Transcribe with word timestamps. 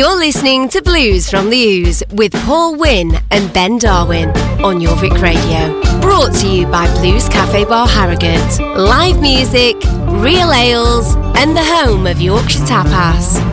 You're 0.00 0.16
listening 0.16 0.70
to 0.70 0.80
Blues 0.80 1.28
from 1.28 1.50
the 1.50 1.62
Ooze 1.62 2.02
with 2.12 2.32
Paul 2.46 2.74
Wynn 2.74 3.12
and 3.30 3.52
Ben 3.52 3.76
Darwin 3.76 4.30
on 4.64 4.80
Jorvik 4.80 5.20
Radio. 5.20 5.78
Brought 6.00 6.34
to 6.36 6.48
you 6.48 6.66
by 6.68 6.90
Blues 6.94 7.28
Cafe 7.28 7.66
Bar 7.66 7.86
Harrogate. 7.86 8.60
Live 8.78 9.20
music, 9.20 9.76
real 10.24 10.52
ales, 10.54 11.16
and 11.36 11.54
the 11.54 11.62
home 11.62 12.06
of 12.06 12.18
Yorkshire 12.18 12.60
Tapas. 12.60 13.49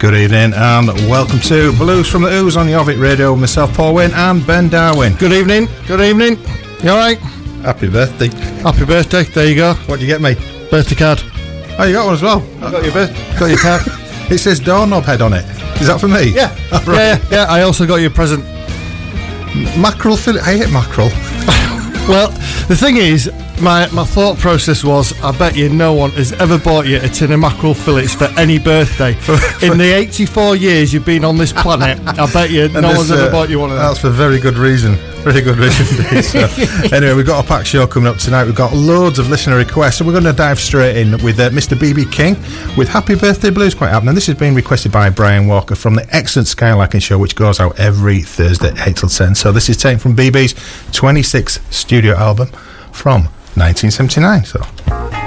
Good 0.00 0.14
evening 0.14 0.54
and 0.54 0.86
welcome 1.10 1.40
to 1.40 1.76
Blues 1.76 2.08
from 2.08 2.22
the 2.22 2.30
Ooze 2.30 2.56
on 2.56 2.68
Jorvik 2.68 2.98
Radio. 2.98 3.36
Myself, 3.36 3.74
Paul 3.74 3.92
Wynn, 3.92 4.12
and 4.12 4.46
Ben 4.46 4.70
Darwin. 4.70 5.12
Good 5.16 5.32
evening. 5.32 5.68
Good 5.86 6.00
evening. 6.00 6.38
You 6.82 6.92
all 6.92 6.96
right? 6.96 7.18
Happy 7.60 7.86
birthday. 7.86 8.28
Happy 8.62 8.86
birthday. 8.86 9.24
There 9.24 9.46
you 9.46 9.56
go. 9.56 9.74
What 9.74 9.88
would 9.90 10.00
you 10.00 10.06
get 10.06 10.22
me? 10.22 10.36
Birthday 10.70 10.94
card. 10.94 11.20
Oh, 11.78 11.84
you 11.84 11.92
got 11.92 12.06
one 12.06 12.14
as 12.14 12.22
well. 12.22 12.42
I 12.62 12.70
got 12.70 12.82
your 12.82 12.94
birth. 12.94 13.14
Got 13.38 13.50
your 13.50 13.58
card. 13.58 13.82
it 14.30 14.38
says 14.38 14.58
doorknob 14.58 15.04
head 15.04 15.20
on 15.20 15.34
it. 15.34 15.44
Is 15.82 15.88
that 15.88 16.00
for 16.00 16.08
me? 16.08 16.32
Yeah. 16.34 16.56
Right. 16.86 16.96
yeah. 16.96 17.18
Yeah. 17.18 17.28
Yeah. 17.30 17.44
I 17.50 17.60
also 17.62 17.86
got 17.86 17.96
your 17.96 18.10
present. 18.10 18.42
Mackerel 19.76 20.16
fillet. 20.16 20.40
I 20.40 20.56
hate 20.56 20.72
mackerel. 20.72 21.10
Well, 22.10 22.30
the 22.66 22.74
thing 22.76 22.96
is, 22.96 23.30
my, 23.62 23.86
my 23.92 24.02
thought 24.04 24.36
process 24.36 24.82
was 24.82 25.12
I 25.22 25.30
bet 25.38 25.56
you 25.56 25.68
no 25.68 25.92
one 25.92 26.10
has 26.12 26.32
ever 26.32 26.58
bought 26.58 26.86
you 26.86 26.96
a 27.00 27.08
tin 27.08 27.30
of 27.30 27.38
mackerel 27.38 27.72
fillets 27.72 28.14
for 28.14 28.24
any 28.36 28.58
birthday. 28.58 29.10
In 29.62 29.78
the 29.78 29.92
84 29.94 30.56
years 30.56 30.92
you've 30.92 31.06
been 31.06 31.24
on 31.24 31.38
this 31.38 31.52
planet, 31.52 32.00
I 32.18 32.32
bet 32.32 32.50
you 32.50 32.68
no 32.80 32.88
one's 32.88 33.10
this, 33.10 33.18
ever 33.18 33.28
uh, 33.28 33.30
bought 33.30 33.48
you 33.48 33.60
one 33.60 33.70
of 33.70 33.76
them. 33.76 33.86
That's 33.86 34.00
for 34.00 34.10
very 34.10 34.40
good 34.40 34.58
reason. 34.58 34.94
Very 35.22 35.42
good 35.42 35.58
indeed. 35.58 36.22
So, 36.22 36.48
anyway, 36.96 37.12
we've 37.12 37.26
got 37.26 37.44
a 37.44 37.46
packed 37.46 37.66
show 37.66 37.86
coming 37.86 38.08
up 38.08 38.16
tonight. 38.16 38.44
We've 38.46 38.54
got 38.54 38.72
loads 38.72 39.18
of 39.18 39.28
listener 39.28 39.56
requests, 39.56 39.98
so 39.98 40.04
we're 40.06 40.12
going 40.12 40.24
to 40.24 40.32
dive 40.32 40.58
straight 40.58 40.96
in 40.96 41.12
with 41.22 41.38
uh, 41.38 41.50
Mr. 41.50 41.76
BB 41.76 42.10
King 42.10 42.34
with 42.76 42.88
Happy 42.88 43.14
Birthday 43.14 43.50
Blues 43.50 43.74
quite 43.74 43.90
happening. 43.90 44.14
This 44.14 44.26
has 44.28 44.36
been 44.36 44.54
requested 44.54 44.92
by 44.92 45.10
Brian 45.10 45.46
Walker 45.46 45.74
from 45.74 45.94
the 45.94 46.06
excellent 46.14 46.48
Skylarking 46.48 47.02
show, 47.02 47.18
which 47.18 47.36
goes 47.36 47.60
out 47.60 47.78
every 47.78 48.22
Thursday 48.22 48.70
at 48.70 48.88
8 48.88 48.96
till 48.96 49.08
10. 49.10 49.34
So 49.34 49.52
this 49.52 49.68
is 49.68 49.76
taken 49.76 49.98
from 49.98 50.16
BB's 50.16 50.54
26th 50.92 51.70
studio 51.70 52.14
album 52.14 52.48
from 52.92 53.24
1979. 53.56 54.44
So. 54.44 55.19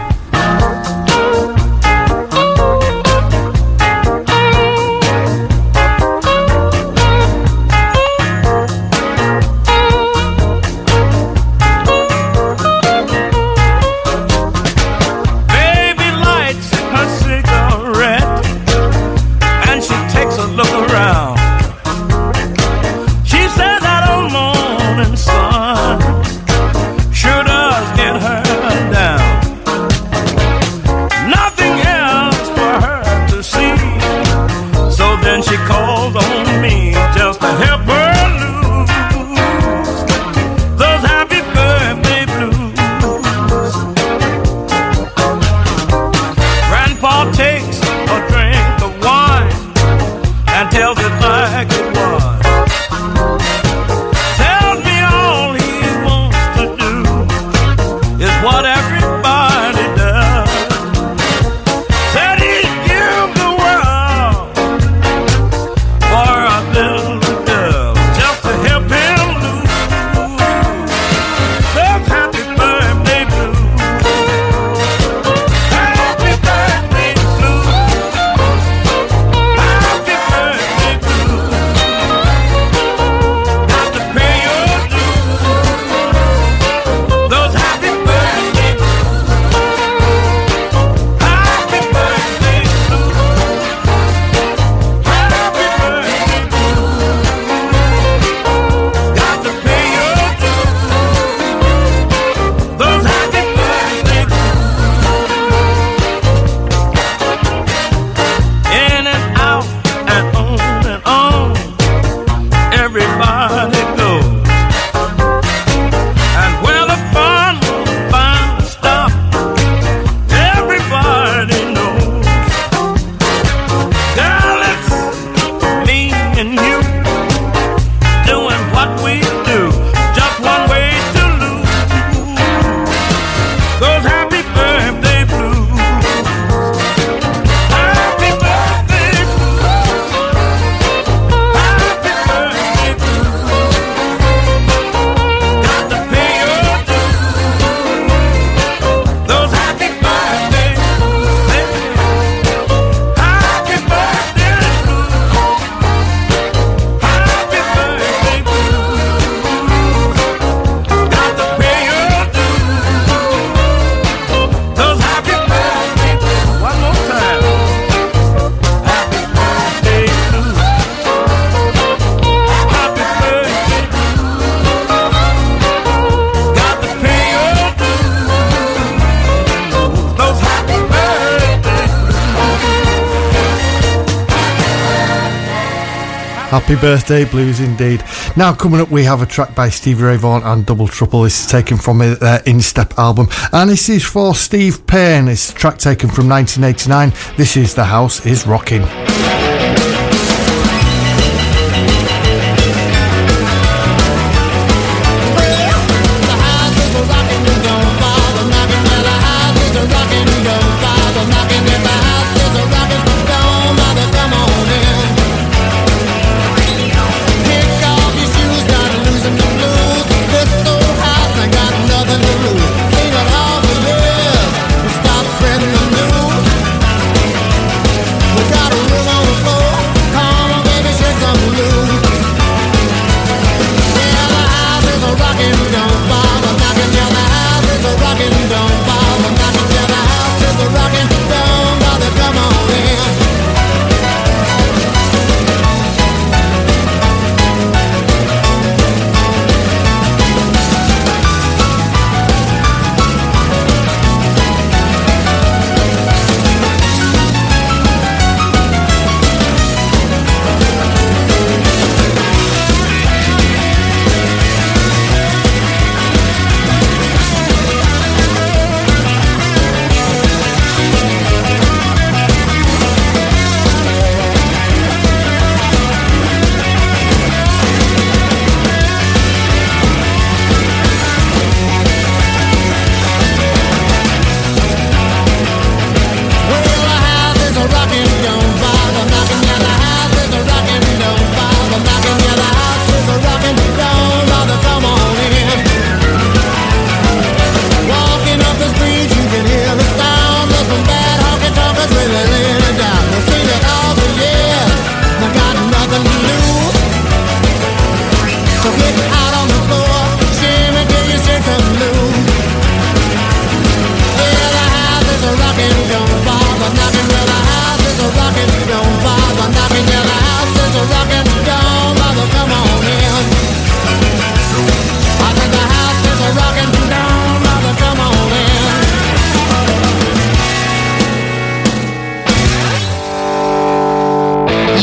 Happy 186.74 186.88
birthday, 186.88 187.24
blues 187.24 187.60
indeed. 187.60 188.04
Now, 188.36 188.52
coming 188.52 188.82
up, 188.82 188.90
we 188.90 189.04
have 189.04 189.22
a 189.22 189.28
track 189.28 189.54
by 189.54 189.70
Stevie 189.70 190.02
Ray 190.02 190.18
Vaughan 190.18 190.42
and 190.42 190.66
Double 190.66 190.88
Trouble. 190.88 191.22
This 191.22 191.42
is 191.42 191.52
taken 191.52 191.78
from 191.78 192.00
their 192.00 192.42
In 192.48 192.62
Step 192.62 192.98
album, 192.98 193.28
and 193.52 193.70
this 193.70 193.90
is 193.90 194.04
for 194.04 194.34
Steve 194.34 194.88
Payne. 194.88 195.28
It's 195.28 195.52
a 195.52 195.54
track 195.54 195.78
taken 195.78 196.10
from 196.10 196.28
1989. 196.28 197.38
This 197.38 197.58
is 197.58 197.76
The 197.76 197.84
House 197.84 198.26
is 198.26 198.48
Rocking. 198.48 199.03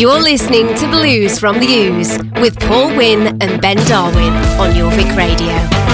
You're 0.00 0.22
listening 0.22 0.66
to 0.76 0.88
Blues 0.88 1.38
from 1.38 1.60
the 1.60 1.66
Ooze 1.66 2.16
with 2.40 2.58
Paul 2.58 2.88
Wynn 2.96 3.36
and 3.42 3.60
Ben 3.60 3.76
Darwin 3.86 4.32
on 4.58 4.70
Jorvik 4.70 5.14
Radio. 5.14 5.89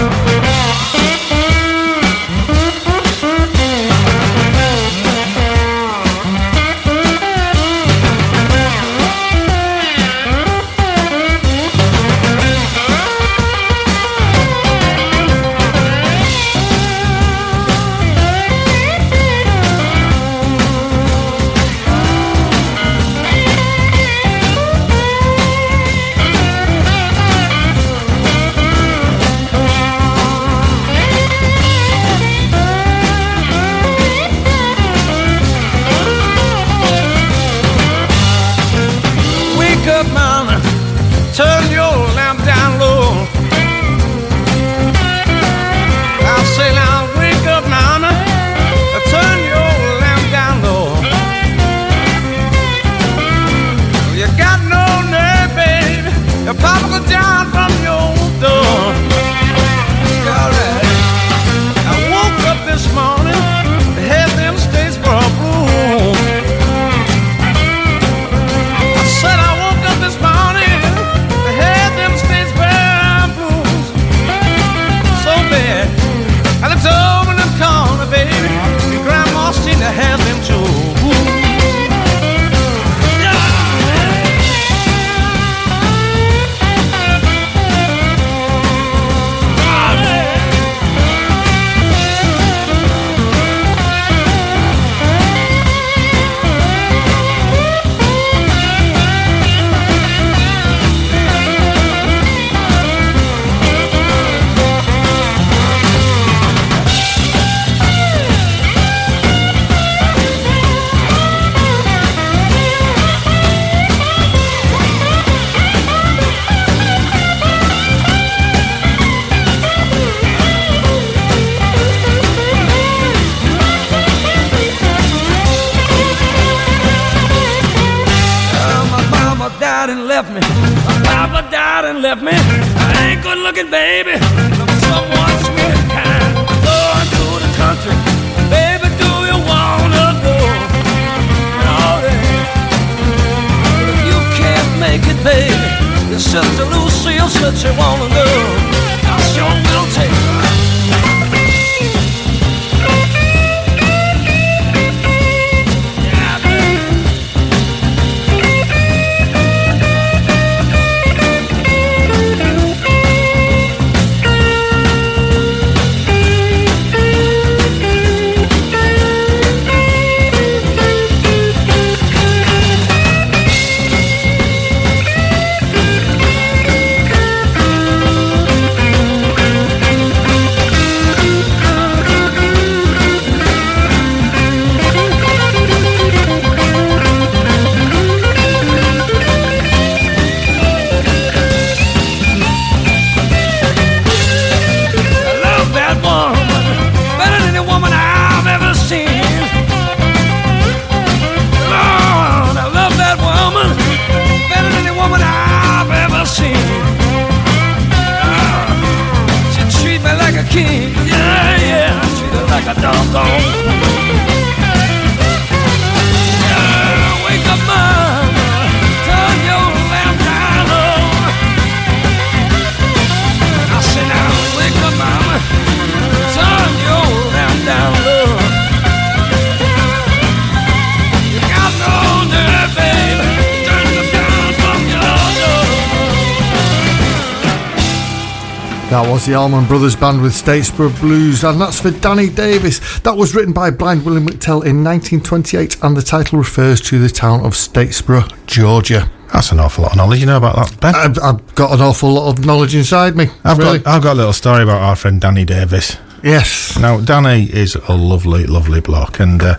The 239.26 239.34
Allman 239.34 239.66
Brothers 239.66 239.96
Band 239.96 240.22
with 240.22 240.34
Statesboro 240.34 241.00
Blues, 241.00 241.42
and 241.42 241.60
that's 241.60 241.80
for 241.80 241.90
Danny 241.90 242.28
Davis. 242.28 243.00
That 243.00 243.16
was 243.16 243.34
written 243.34 243.52
by 243.52 243.70
Blind 243.70 244.04
William 244.04 244.24
McTell 244.24 244.64
in 244.64 244.84
1928, 244.84 245.82
and 245.82 245.96
the 245.96 246.02
title 246.02 246.38
refers 246.38 246.80
to 246.82 247.00
the 247.00 247.08
town 247.08 247.40
of 247.40 247.54
Statesboro, 247.54 248.32
Georgia. 248.46 249.10
That's 249.32 249.50
an 249.50 249.58
awful 249.58 249.82
lot 249.82 249.92
of 249.92 249.96
knowledge 249.96 250.20
you 250.20 250.26
know 250.26 250.36
about 250.36 250.54
that, 250.54 250.80
Ben. 250.80 250.94
I've, 250.94 251.18
I've 251.18 251.54
got 251.56 251.72
an 251.72 251.80
awful 251.80 252.12
lot 252.12 252.28
of 252.28 252.46
knowledge 252.46 252.76
inside 252.76 253.16
me. 253.16 253.26
I've 253.42 253.58
really. 253.58 253.80
got 253.80 253.96
I've 253.96 254.02
got 254.04 254.12
a 254.12 254.14
little 254.18 254.32
story 254.32 254.62
about 254.62 254.80
our 254.80 254.94
friend 254.94 255.20
Danny 255.20 255.44
Davis. 255.44 255.96
yes. 256.22 256.78
Now, 256.78 257.00
Danny 257.00 257.52
is 257.52 257.74
a 257.74 257.96
lovely, 257.96 258.46
lovely 258.46 258.80
bloke, 258.80 259.18
and 259.18 259.42
uh, 259.42 259.58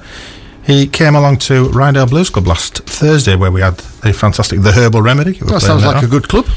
he 0.63 0.88
came 0.88 1.13
along 1.13 1.39
to 1.39 1.67
Ryedale 1.67 2.09
Blues 2.09 2.29
Club 2.29 2.47
last 2.47 2.86
Thursday, 2.86 3.36
where 3.36 3.51
we 3.51 3.59
had 3.59 3.75
the 3.75 4.13
fantastic 4.13 4.62
The 4.62 4.71
Herbal 4.71 5.01
Remedy. 5.01 5.33
That 5.39 5.59
sounds 5.59 5.83
like 5.83 5.95
later 5.95 6.07
a 6.07 6.09
good 6.09 6.29
club. 6.29 6.47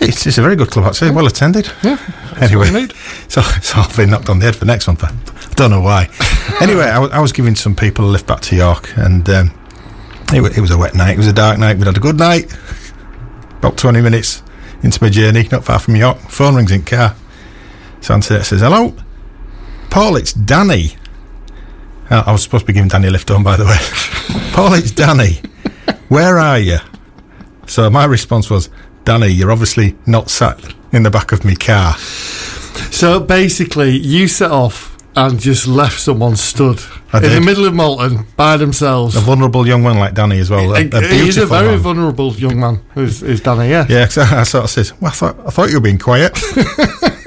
On. 0.00 0.08
It's, 0.08 0.26
it's 0.26 0.38
a 0.38 0.42
very 0.42 0.56
good 0.56 0.70
club, 0.70 0.86
actually, 0.86 1.10
well 1.10 1.26
attended. 1.26 1.70
Yeah. 1.82 1.98
Anyway, 2.40 2.66
what 2.66 2.72
we 2.72 2.80
need. 2.80 2.92
so, 3.28 3.40
so 3.42 3.80
I've 3.80 3.96
been 3.96 4.10
knocked 4.10 4.28
on 4.28 4.38
the 4.38 4.44
head 4.46 4.54
for 4.54 4.60
the 4.60 4.72
next 4.72 4.86
month. 4.86 5.04
I 5.04 5.54
don't 5.54 5.70
know 5.70 5.80
why. 5.80 6.08
anyway, 6.60 6.84
I 6.84 7.02
I 7.04 7.20
was 7.20 7.32
giving 7.32 7.54
some 7.54 7.74
people 7.74 8.04
a 8.04 8.10
lift 8.10 8.26
back 8.26 8.40
to 8.42 8.56
York, 8.56 8.96
and 8.96 9.28
um, 9.28 9.50
it, 10.32 10.56
it 10.56 10.60
was 10.60 10.70
a 10.70 10.78
wet 10.78 10.94
night. 10.94 11.12
It 11.12 11.18
was 11.18 11.26
a 11.26 11.32
dark 11.32 11.58
night. 11.58 11.78
We 11.78 11.84
had 11.84 11.96
a 11.96 12.00
good 12.00 12.16
night. 12.16 12.52
About 13.58 13.76
20 13.76 14.00
minutes 14.02 14.42
into 14.82 15.02
my 15.02 15.10
journey, 15.10 15.48
not 15.50 15.64
far 15.64 15.78
from 15.78 15.96
York. 15.96 16.18
Phone 16.30 16.54
rings 16.54 16.70
in 16.70 16.84
car. 16.84 17.16
So 18.00 18.14
it 18.16 18.22
says, 18.22 18.60
Hello, 18.60 18.94
Paul, 19.90 20.16
it's 20.16 20.32
Danny. 20.32 20.96
Uh, 22.10 22.22
I 22.26 22.32
was 22.32 22.42
supposed 22.42 22.62
to 22.62 22.66
be 22.66 22.72
giving 22.72 22.88
Danny 22.88 23.08
a 23.08 23.10
lift 23.10 23.28
home, 23.28 23.42
by 23.42 23.56
the 23.56 23.64
way. 23.64 23.76
Paul, 24.52 24.74
it's 24.74 24.92
Danny. 24.92 25.40
Where 26.08 26.38
are 26.38 26.58
you? 26.58 26.78
So 27.66 27.90
my 27.90 28.04
response 28.04 28.48
was, 28.48 28.70
Danny, 29.08 29.28
you're 29.28 29.50
obviously 29.50 29.96
not 30.04 30.28
sat 30.28 30.60
in 30.92 31.02
the 31.02 31.10
back 31.10 31.32
of 31.32 31.42
my 31.42 31.54
car. 31.54 31.94
So 31.96 33.18
basically, 33.18 33.96
you 33.96 34.28
set 34.28 34.50
off 34.50 34.98
and 35.16 35.40
just 35.40 35.66
left 35.66 35.98
someone 35.98 36.36
stood 36.36 36.78
I 37.10 37.24
in 37.24 37.32
the 37.32 37.40
middle 37.40 37.64
of 37.64 37.72
Malton 37.72 38.26
by 38.36 38.58
themselves. 38.58 39.16
A 39.16 39.20
vulnerable 39.20 39.66
young 39.66 39.82
man 39.82 39.98
like 39.98 40.12
Danny 40.12 40.38
as 40.40 40.50
well. 40.50 40.76
A, 40.76 40.86
a 40.86 41.08
He's 41.08 41.38
a 41.38 41.46
very 41.46 41.70
one. 41.70 41.78
vulnerable 41.78 42.34
young 42.34 42.60
man, 42.60 42.82
is, 42.96 43.22
is 43.22 43.40
Danny, 43.40 43.70
yeah. 43.70 43.86
Yeah, 43.88 44.08
I, 44.14 44.40
I 44.40 44.42
sort 44.42 44.64
of 44.64 44.70
said, 44.70 44.90
well, 45.00 45.10
I 45.10 45.14
thought, 45.14 45.40
I 45.40 45.50
thought 45.52 45.70
you 45.70 45.76
were 45.76 45.80
being 45.80 45.98
quiet. 45.98 46.38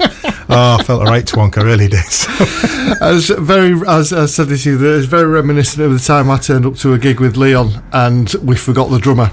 oh, 0.54 0.76
I 0.78 0.82
felt 0.82 1.02
a 1.02 1.04
right 1.06 1.24
twonk, 1.24 1.58
I 1.58 1.62
really 1.62 1.88
did. 1.88 2.04
As 3.00 3.30
very, 3.30 3.72
as 3.88 4.12
I 4.12 4.26
said 4.26 4.48
this 4.48 4.64
to 4.64 4.70
you, 4.70 4.96
it's 4.96 5.06
very 5.06 5.26
reminiscent 5.26 5.82
of 5.82 5.92
the 5.92 5.98
time 5.98 6.30
I 6.30 6.38
turned 6.38 6.66
up 6.66 6.76
to 6.76 6.92
a 6.92 6.98
gig 6.98 7.20
with 7.20 7.36
Leon 7.36 7.82
and 7.92 8.32
we 8.42 8.54
forgot 8.54 8.90
the 8.90 8.98
drummer. 8.98 9.30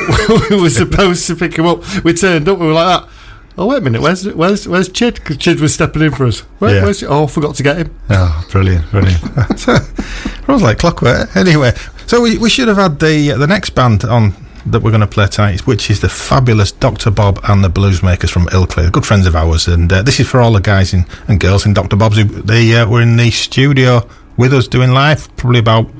we 0.50 0.60
were 0.60 0.70
supposed 0.70 1.26
to 1.28 1.36
pick 1.36 1.56
him 1.56 1.66
up. 1.66 2.04
We 2.04 2.12
turned 2.14 2.48
up, 2.48 2.58
we 2.58 2.66
were 2.66 2.72
like 2.72 3.00
that. 3.02 3.10
Oh 3.58 3.66
wait 3.66 3.78
a 3.78 3.80
minute, 3.80 4.02
where's 4.02 4.26
where's 4.34 4.68
where's 4.68 4.90
Chid? 4.90 5.14
Because 5.14 5.38
Chid 5.38 5.60
was 5.60 5.72
stepping 5.72 6.02
in 6.02 6.12
for 6.12 6.26
us. 6.26 6.40
Where, 6.58 6.74
Yeah. 6.74 6.82
Where's 6.82 7.02
oh, 7.02 7.26
forgot 7.26 7.54
to 7.54 7.62
get 7.62 7.78
him. 7.78 7.98
oh, 8.10 8.46
brilliant, 8.50 8.90
brilliant. 8.90 9.22
it 9.22 10.48
was 10.48 10.62
like 10.62 10.78
clockwork. 10.78 11.34
Anyway, 11.34 11.72
so 12.06 12.20
we, 12.20 12.36
we 12.36 12.50
should 12.50 12.68
have 12.68 12.76
had 12.76 12.98
the 12.98 13.30
the 13.30 13.46
next 13.46 13.70
band 13.70 14.04
on 14.04 14.34
that 14.66 14.82
we're 14.82 14.90
going 14.90 15.00
to 15.00 15.06
play 15.06 15.26
tonight, 15.26 15.66
which 15.66 15.90
is 15.90 16.00
the 16.00 16.08
fabulous 16.08 16.72
Dr. 16.72 17.10
Bob 17.10 17.40
and 17.44 17.62
the 17.62 17.68
Bluesmakers 17.68 18.30
from 18.30 18.46
Ilkley, 18.46 18.90
good 18.90 19.06
friends 19.06 19.26
of 19.26 19.36
ours. 19.36 19.68
And 19.68 19.92
uh, 19.92 20.02
this 20.02 20.20
is 20.20 20.28
for 20.28 20.40
all 20.40 20.52
the 20.52 20.60
guys 20.60 20.92
in, 20.92 21.06
and 21.28 21.40
girls 21.40 21.66
in 21.66 21.74
Dr. 21.74 21.96
Bob's. 21.96 22.16
Who, 22.16 22.24
they 22.24 22.74
uh, 22.74 22.88
were 22.88 23.00
in 23.00 23.16
the 23.16 23.30
studio 23.30 24.08
with 24.36 24.52
us 24.52 24.68
doing 24.68 24.90
live, 24.90 25.34
probably 25.36 25.60
about 25.60 25.90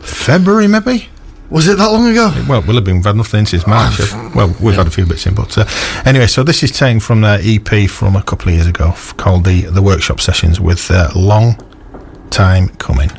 February, 0.00 0.68
maybe. 0.68 1.08
Was 1.50 1.68
it 1.68 1.76
that 1.76 1.88
long 1.88 2.08
ago? 2.08 2.32
Well, 2.48 2.62
we'll 2.62 2.76
have 2.76 2.84
been 2.84 2.96
we've 2.96 3.04
had 3.04 3.16
nothing 3.16 3.44
since 3.44 3.66
March. 3.66 3.98
well, 4.34 4.56
we've 4.58 4.74
had 4.74 4.86
a 4.86 4.90
few 4.90 5.04
bits 5.04 5.26
in, 5.26 5.34
but 5.34 5.56
uh, 5.58 5.66
anyway. 6.06 6.26
So 6.26 6.42
this 6.42 6.62
is 6.62 6.72
taken 6.72 6.98
from 6.98 7.20
their 7.20 7.38
EP 7.42 7.90
from 7.90 8.16
a 8.16 8.22
couple 8.22 8.48
of 8.48 8.54
years 8.54 8.66
ago, 8.66 8.94
called 9.18 9.44
the 9.44 9.62
the 9.66 9.82
Workshop 9.82 10.18
Sessions, 10.20 10.60
with 10.60 10.90
uh, 10.90 11.10
"Long 11.14 11.58
Time 12.30 12.68
Coming." 12.78 13.10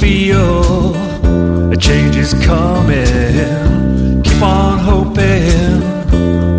Feel 0.00 0.94
a 1.72 1.76
change 1.76 2.16
is 2.16 2.34
coming. 2.44 4.22
Keep 4.22 4.42
on 4.42 4.78
hoping, 4.78 5.80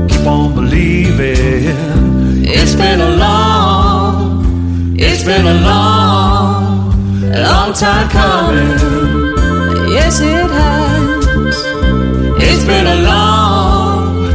keep 0.08 0.26
on 0.26 0.56
believing. 0.56 2.44
It's 2.46 2.74
been 2.76 3.00
a 3.00 3.12
long, 3.16 4.96
it's 4.98 5.24
been 5.24 5.46
a 5.46 5.54
long, 5.54 6.94
a 7.24 7.42
long 7.42 7.74
time 7.74 8.10
coming. 8.10 8.80
Yes, 9.92 10.20
it 10.20 10.50
has. 10.60 11.58
It's 12.42 12.64
been 12.66 12.88
a 12.88 13.02
long, 13.04 14.26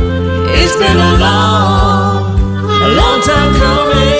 it's 0.60 0.76
been 0.76 0.96
a 0.96 1.12
long, 1.18 2.38
a 2.86 2.88
long 3.00 3.20
time 3.22 3.54
coming. 3.56 4.11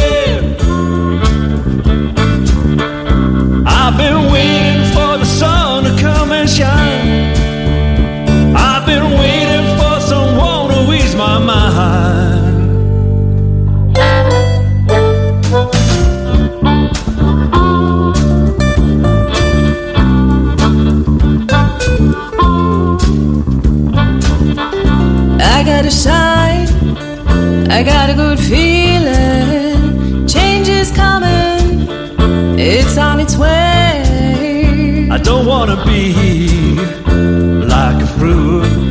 I 27.75 27.83
got 27.83 28.11
a 28.11 28.15
good 28.15 28.39
feeling. 28.39 30.27
Change 30.27 30.69
is 30.69 30.91
coming, 30.93 31.89
it's 32.59 32.99
on 32.99 33.19
its 33.19 33.35
way. 33.39 35.09
I 35.11 35.17
don't 35.17 35.47
wanna 35.47 35.83
be 35.87 36.13
like 37.67 38.03
a 38.03 38.07
fruit 38.19 38.82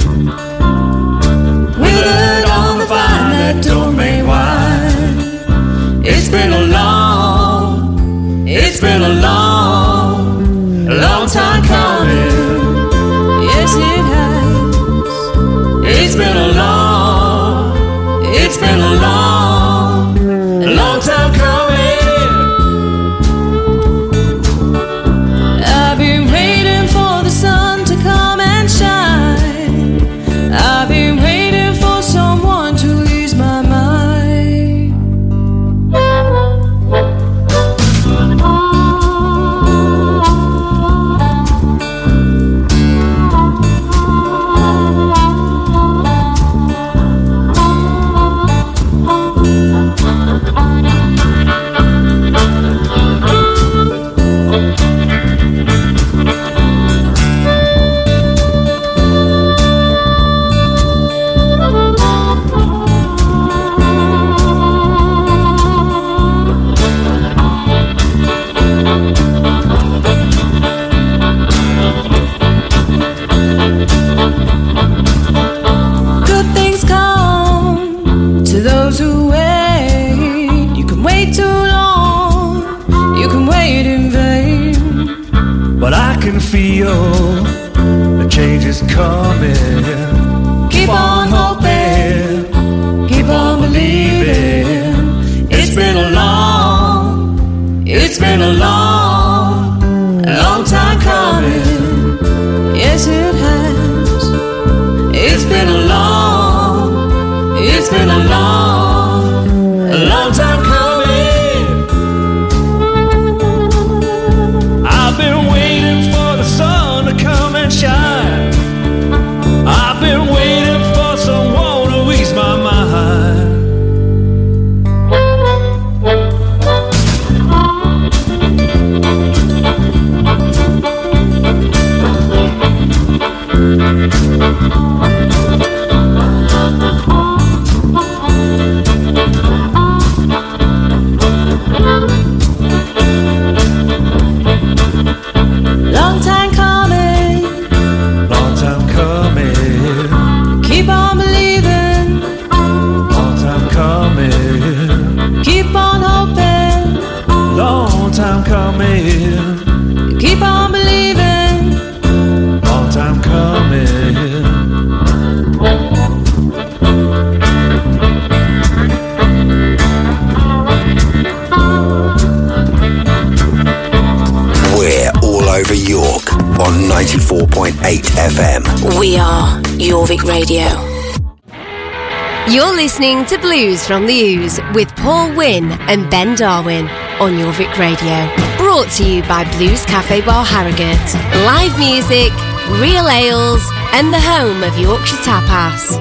listening 183.11 183.37
to 183.37 183.45
Blues 183.45 183.85
from 183.85 184.05
the 184.05 184.13
Ooze 184.13 184.59
with 184.73 184.95
Paul 184.95 185.35
Wynn 185.35 185.71
and 185.89 186.09
Ben 186.09 186.33
Darwin 186.35 186.87
on 187.19 187.33
Jorvik 187.33 187.77
Radio. 187.77 188.27
Brought 188.57 188.89
to 188.97 189.03
you 189.03 189.21
by 189.23 189.43
Blues 189.57 189.85
Cafe 189.85 190.21
Bar 190.21 190.45
Harrogate. 190.45 191.13
Live 191.45 191.77
music, 191.77 192.31
real 192.79 193.09
ales, 193.09 193.63
and 193.91 194.13
the 194.13 194.19
home 194.19 194.63
of 194.63 194.77
Yorkshire 194.79 195.17
Tapas. 195.17 195.99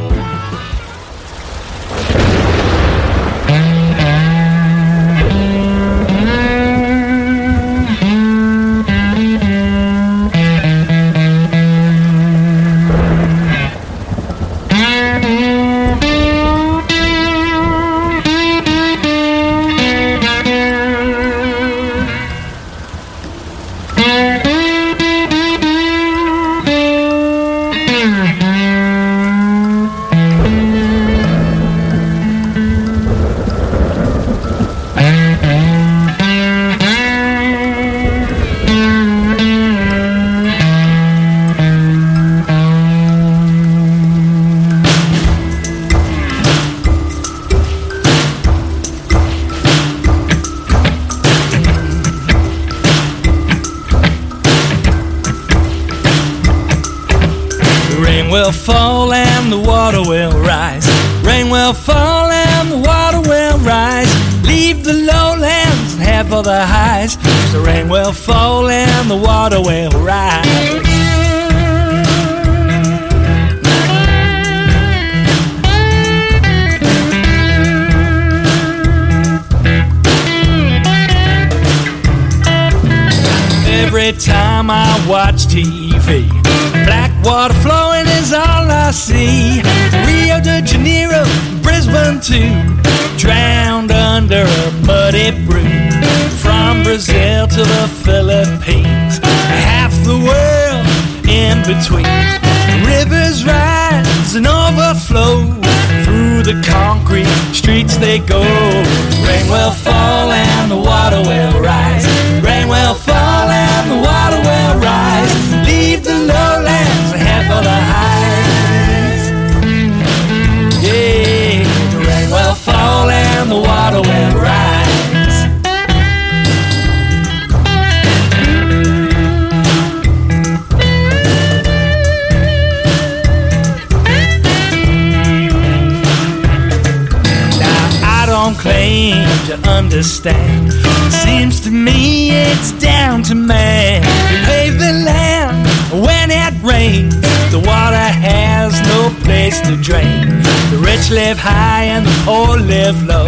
To 139.51 139.69
understand. 139.69 140.73
Seems 141.11 141.61
to 141.63 141.71
me 141.71 142.31
it's 142.31 142.71
down 142.79 143.25
to 143.25 143.35
man. 143.35 144.01
We 144.31 144.37
pave 144.47 144.79
the 144.79 144.93
land 145.03 145.67
when 145.91 146.31
it 146.31 146.55
rains. 146.63 147.19
The 147.51 147.59
water 147.59 148.09
has 148.31 148.79
no 148.87 149.11
place 149.25 149.61
to 149.63 149.75
drain. 149.77 150.39
The 150.71 150.79
rich 150.79 151.11
live 151.11 151.37
high 151.37 151.91
and 151.91 152.07
the 152.07 152.15
poor 152.23 152.59
live 152.59 153.03
low. 153.03 153.27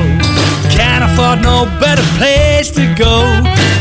Can't 0.70 1.02
afford 1.02 1.42
no 1.42 1.66
better 1.82 2.06
place 2.18 2.70
to 2.78 2.86
go. 2.94 3.26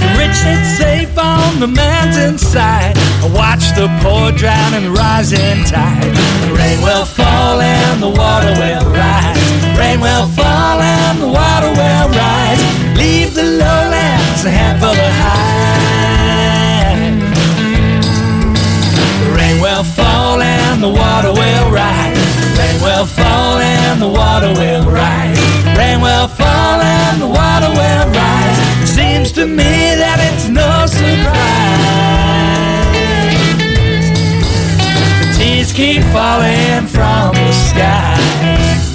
The 0.02 0.10
rich 0.18 0.34
sit 0.34 0.66
safe 0.82 1.16
on 1.20 1.60
the 1.60 1.68
mountainside. 1.68 2.98
I 3.22 3.30
watch 3.38 3.70
the 3.78 3.86
poor 4.02 4.32
drown 4.32 4.74
in 4.74 4.86
the 4.86 4.92
rising 4.98 5.62
tide. 5.70 6.16
The 6.50 6.58
rain 6.58 6.82
will 6.82 7.06
fall 7.06 7.62
and 7.62 8.02
the 8.02 8.10
water 8.10 8.50
will 8.58 8.90
rise. 8.90 9.61
Rain 9.82 10.00
will 10.00 10.28
fall 10.28 10.80
and 10.80 11.20
the 11.20 11.28
water 11.28 11.72
will 11.82 12.08
rise. 12.24 12.62
Leave 12.96 13.34
the 13.34 13.44
lowlands 13.62 14.46
and 14.46 14.54
head 14.54 14.76
for 14.80 14.94
the 15.02 15.10
high. 15.24 16.94
Rain 19.36 19.60
will 19.60 19.84
fall 19.84 20.40
and 20.40 20.84
the 20.84 20.90
water 20.90 21.34
will 21.34 21.72
rise. 21.72 22.22
Rain 22.60 22.78
will 22.86 23.08
fall 23.08 23.58
and 23.58 24.00
the 24.00 24.08
water 24.08 24.54
will 24.54 24.86
rise. 24.86 25.40
Rain 25.76 26.00
will 26.00 26.28
fall 26.28 26.80
and 26.80 27.20
the 27.20 27.28
water 27.28 27.70
will 27.70 28.06
rise. 28.22 28.58
Seems 28.88 29.32
to 29.32 29.48
me 29.48 29.96
that 30.04 30.20
it's 30.30 30.48
no 30.48 30.86
surprise. 30.86 31.42
The 35.22 35.28
tears 35.38 35.74
keep 35.74 36.04
falling 36.14 36.86
from 36.86 37.34
the 37.34 37.52
sky. 37.52 38.91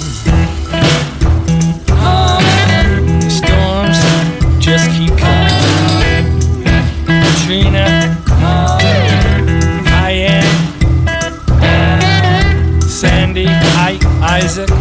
Isaac. 14.59 14.71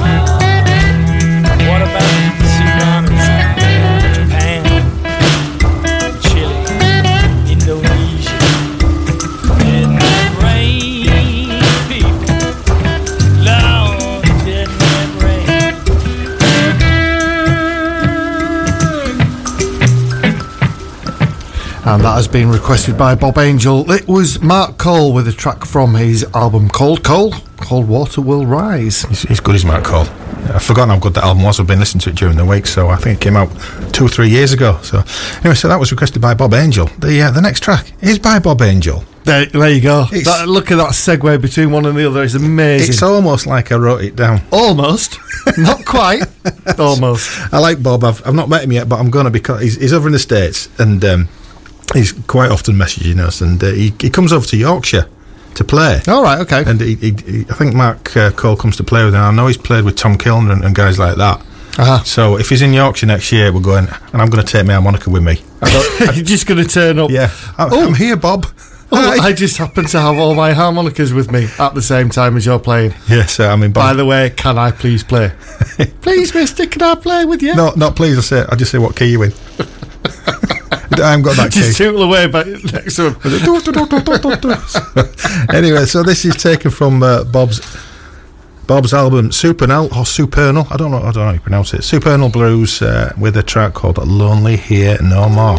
What 1.68 1.82
about 1.82 2.08
tsunamis? 2.40 3.26
Japan, 4.14 4.64
Chile, 6.22 6.64
Indonesia. 7.52 8.38
Didn't 9.58 10.00
rain, 10.40 11.60
people? 11.88 12.40
Lord, 13.44 14.24
didn't 14.46 14.80
it 14.80 15.10
rain? 15.22 15.44
And 21.84 22.00
that 22.02 22.14
has 22.14 22.28
been 22.28 22.48
requested 22.48 22.96
by 22.96 23.14
Bob 23.14 23.36
Angel. 23.36 23.90
It 23.90 24.08
was 24.08 24.40
Mark 24.40 24.78
Cole 24.78 25.12
with 25.12 25.28
a 25.28 25.32
track 25.32 25.66
from 25.66 25.94
his 25.96 26.24
album 26.34 26.70
Cold 26.70 27.04
Coal. 27.04 27.34
Cold 27.66 27.88
Water 27.88 28.20
Will 28.20 28.46
Rise. 28.46 29.02
He's, 29.02 29.22
he's 29.22 29.40
good 29.40 29.56
as 29.56 29.64
Mark 29.64 29.82
Cole. 29.82 30.06
I've 30.54 30.62
forgotten 30.62 30.90
how 30.90 31.00
good 31.00 31.14
that 31.14 31.24
album 31.24 31.42
was. 31.42 31.58
I've 31.58 31.66
been 31.66 31.80
listening 31.80 32.00
to 32.02 32.10
it 32.10 32.14
during 32.14 32.36
the 32.36 32.44
week, 32.44 32.64
so 32.64 32.90
I 32.90 32.94
think 32.94 33.20
it 33.20 33.24
came 33.24 33.34
out 33.34 33.48
two 33.92 34.06
or 34.06 34.08
three 34.08 34.28
years 34.28 34.52
ago. 34.52 34.78
So 34.82 35.02
anyway, 35.40 35.56
so 35.56 35.66
that 35.66 35.80
was 35.80 35.90
requested 35.90 36.22
by 36.22 36.34
Bob 36.34 36.54
Angel. 36.54 36.86
The 37.00 37.22
uh, 37.22 37.32
the 37.32 37.40
next 37.40 37.64
track 37.64 37.92
is 38.00 38.20
by 38.20 38.38
Bob 38.38 38.62
Angel. 38.62 39.02
There, 39.24 39.46
there 39.46 39.68
you 39.68 39.80
go. 39.80 40.04
That, 40.04 40.44
look 40.46 40.70
at 40.70 40.76
that 40.76 40.90
segue 40.90 41.42
between 41.42 41.72
one 41.72 41.86
and 41.86 41.98
the 41.98 42.08
other. 42.08 42.22
It's 42.22 42.34
amazing. 42.34 42.90
It's 42.90 43.02
almost 43.02 43.48
like 43.48 43.72
I 43.72 43.74
wrote 43.74 44.02
it 44.02 44.14
down. 44.14 44.42
Almost. 44.52 45.18
Not 45.58 45.84
quite. 45.84 46.22
Almost. 46.78 47.52
I 47.52 47.58
like 47.58 47.82
Bob. 47.82 48.04
I've, 48.04 48.24
I've 48.24 48.34
not 48.34 48.48
met 48.48 48.62
him 48.62 48.70
yet, 48.70 48.88
but 48.88 49.00
I'm 49.00 49.10
going 49.10 49.24
to 49.24 49.32
because 49.32 49.60
he's, 49.60 49.74
he's 49.80 49.92
over 49.92 50.06
in 50.06 50.12
the 50.12 50.20
States 50.20 50.68
and 50.78 51.04
um, 51.04 51.28
he's 51.92 52.12
quite 52.12 52.52
often 52.52 52.76
messaging 52.76 53.18
us. 53.18 53.40
And 53.40 53.60
uh, 53.62 53.72
he, 53.72 53.92
he 54.00 54.10
comes 54.10 54.32
over 54.32 54.46
to 54.46 54.56
Yorkshire 54.56 55.08
to 55.56 55.64
play. 55.64 56.00
All 56.06 56.22
right, 56.22 56.38
okay. 56.40 56.62
And 56.66 56.80
he, 56.80 56.94
he, 56.94 57.10
he, 57.10 57.40
I 57.50 57.54
think 57.54 57.74
Mark 57.74 58.16
uh, 58.16 58.30
Cole 58.30 58.56
comes 58.56 58.76
to 58.76 58.84
play 58.84 59.04
with 59.04 59.14
him. 59.14 59.20
I 59.20 59.30
know 59.32 59.46
he's 59.46 59.58
played 59.58 59.84
with 59.84 59.96
Tom 59.96 60.16
Kilner 60.16 60.52
and, 60.52 60.64
and 60.64 60.74
guys 60.74 60.98
like 60.98 61.16
that. 61.16 61.40
Uh-huh. 61.78 62.02
So 62.04 62.38
if 62.38 62.48
he's 62.48 62.62
in 62.62 62.72
Yorkshire 62.72 63.06
next 63.06 63.32
year, 63.32 63.52
we're 63.52 63.60
going, 63.60 63.86
and 64.12 64.22
I'm 64.22 64.30
going 64.30 64.44
to 64.44 64.50
take 64.50 64.66
my 64.66 64.74
harmonica 64.74 65.10
with 65.10 65.22
me. 65.22 65.42
You're 66.14 66.24
just 66.24 66.46
going 66.46 66.62
to 66.62 66.68
turn 66.68 66.98
up. 66.98 67.10
Yeah. 67.10 67.30
I'm, 67.58 67.72
oh. 67.72 67.86
I'm 67.88 67.94
here, 67.94 68.16
Bob. 68.16 68.46
Oh, 68.92 69.18
I 69.20 69.32
just 69.32 69.56
happen 69.56 69.84
to 69.86 70.00
have 70.00 70.16
all 70.16 70.34
my 70.36 70.52
harmonicas 70.52 71.12
with 71.12 71.32
me 71.32 71.48
at 71.58 71.74
the 71.74 71.82
same 71.82 72.08
time 72.08 72.36
as 72.36 72.46
you're 72.46 72.60
playing. 72.60 72.92
Yes, 72.92 73.10
yeah, 73.10 73.26
so, 73.26 73.50
I 73.50 73.56
mean. 73.56 73.72
By 73.72 73.94
the 73.94 74.04
way, 74.04 74.30
can 74.30 74.58
I 74.58 74.70
please 74.70 75.02
play? 75.02 75.32
please, 76.02 76.32
Mister, 76.32 76.66
can 76.66 76.82
I 76.82 76.94
play 76.94 77.24
with 77.24 77.42
you? 77.42 77.56
No, 77.56 77.72
not 77.74 77.96
please. 77.96 78.16
I 78.16 78.20
say. 78.20 78.46
I 78.48 78.54
just 78.54 78.70
say 78.70 78.78
what 78.78 78.94
key 78.94 79.06
you 79.06 79.24
in. 79.24 79.32
I 80.92 81.10
haven't 81.10 81.22
got 81.22 81.36
that 81.36 81.50
key. 81.52 81.60
Just 81.60 81.78
tootle 81.78 82.02
away 82.02 82.26
but 82.26 82.46
next 82.46 82.96
to 82.96 83.10
him. 83.10 83.16
anyway, 85.54 85.84
so 85.84 86.02
this 86.02 86.24
is 86.24 86.36
taken 86.36 86.70
from 86.70 87.02
uh, 87.02 87.24
Bob's 87.24 87.60
Bob's 88.66 88.92
album 88.92 89.30
Supernal 89.30 89.86
or 89.96 90.04
Supernal. 90.04 90.66
I 90.70 90.76
don't 90.76 90.90
know. 90.90 90.98
I 90.98 91.12
don't 91.12 91.16
know 91.16 91.24
how 91.26 91.32
you 91.32 91.40
pronounce 91.40 91.72
it. 91.74 91.82
Supernal 91.82 92.30
Blues 92.30 92.82
uh, 92.82 93.12
with 93.18 93.36
a 93.36 93.42
track 93.42 93.74
called 93.74 93.98
"Lonely 93.98 94.56
Here 94.56 94.98
No 95.02 95.28
More." 95.28 95.58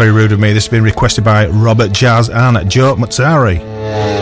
very 0.00 0.12
rude 0.12 0.32
of 0.32 0.40
me. 0.40 0.54
This 0.54 0.64
has 0.64 0.70
been 0.70 0.82
requested 0.82 1.24
by 1.24 1.46
Robert 1.48 1.92
Jazz 1.92 2.30
and 2.30 2.70
Joe 2.70 2.96
Mazzari. 2.96 4.19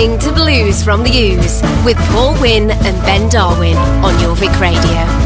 Listening 0.00 0.18
to 0.20 0.32
Blues 0.32 0.82
from 0.82 1.02
the 1.02 1.10
Ooze 1.10 1.60
with 1.84 1.98
Paul 2.08 2.32
Wynn 2.40 2.70
and 2.70 3.02
Ben 3.02 3.28
Darwin 3.28 3.76
on 3.76 4.14
Jorvik 4.14 4.58
Radio. 4.58 5.19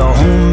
See 0.00 0.22
him 0.24 0.49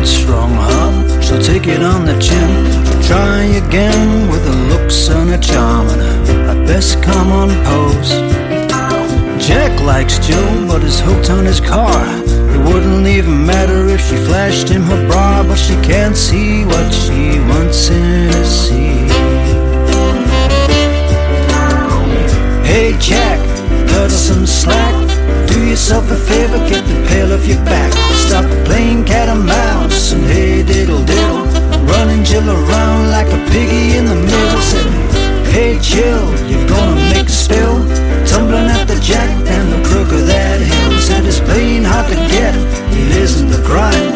A 0.00 0.02
good 0.02 0.08
strong 0.08 0.54
heart, 0.54 1.22
she'll 1.22 1.42
take 1.42 1.66
it 1.66 1.82
on 1.82 2.06
the 2.06 2.18
chin. 2.18 2.50
She'll 2.86 3.02
try 3.02 3.42
again 3.62 4.30
with 4.30 4.42
her 4.46 4.60
looks 4.72 5.10
and 5.10 5.28
her 5.28 5.36
charm 5.36 5.88
and 5.88 6.00
her 6.48 6.66
best 6.66 7.02
come 7.02 7.30
on 7.30 7.50
pose. 7.66 8.10
Jack 9.46 9.78
likes 9.82 10.18
Jill, 10.26 10.66
but 10.66 10.82
is 10.84 11.00
hooked 11.00 11.28
on 11.28 11.44
his 11.44 11.60
car. 11.60 12.02
It 12.24 12.60
wouldn't 12.66 13.06
even 13.08 13.44
matter 13.44 13.88
if 13.88 14.00
she 14.00 14.16
flashed 14.16 14.70
him 14.70 14.84
her 14.84 15.06
bra, 15.06 15.44
but 15.46 15.58
she 15.58 15.74
can't 15.82 16.16
see 16.16 16.64
what 16.64 16.90
she 16.94 17.38
wants 17.50 17.88
him 17.88 18.30
to 18.30 18.44
see. 18.46 19.04
Hey 22.64 22.96
Jack, 22.98 23.38
cut 23.90 24.06
us 24.06 24.28
some 24.28 24.46
slack. 24.46 25.19
Do 25.50 25.66
yourself 25.66 26.10
a 26.10 26.16
favor, 26.16 26.58
get 26.68 26.84
the 26.86 26.96
pail 27.08 27.32
off 27.32 27.46
your 27.46 27.62
back. 27.64 27.92
Stop 28.26 28.46
playing 28.64 29.04
cat 29.04 29.28
and 29.28 29.44
mouse 29.44 30.12
and 30.12 30.24
hey 30.24 30.62
diddle 30.62 31.04
diddle. 31.04 31.44
Running 31.90 32.24
Jill 32.24 32.48
around 32.48 33.10
like 33.10 33.26
a 33.26 33.40
piggy 33.50 33.96
in 33.98 34.04
the 34.06 34.14
middle. 34.14 34.62
Say, 34.62 34.86
hey 35.50 35.78
Jill, 35.80 36.26
you're 36.48 36.68
gonna 36.68 36.96
make 37.12 37.26
a 37.26 37.36
spill. 37.44 37.82
Tumbling 38.26 38.70
at 38.70 38.86
the 38.86 38.98
jack 39.00 39.30
and 39.46 39.72
the 39.72 39.88
crook 39.88 40.12
of 40.12 40.26
that 40.26 40.60
hill. 40.60 40.98
Said 41.00 41.24
it's 41.26 41.40
plain 41.40 41.82
hard 41.82 42.06
to 42.08 42.16
get, 42.30 42.54
it 42.54 43.16
isn't 43.16 43.50
a 43.52 43.62
crime. 43.66 44.12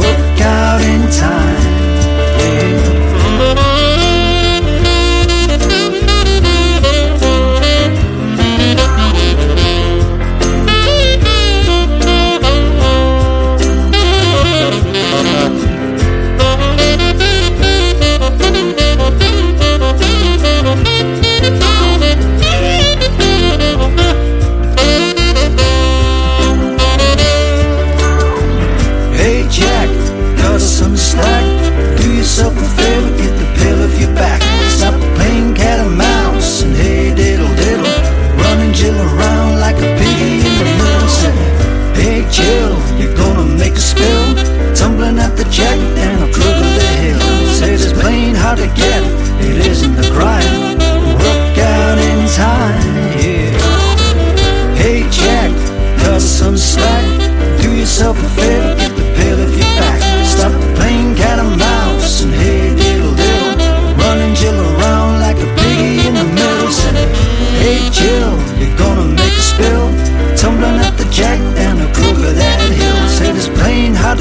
Work 0.00 0.40
out 0.40 0.80
in 0.80 1.02
time. 1.12 1.60
Yeah. 2.40 2.99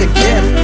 Plain 0.07 0.59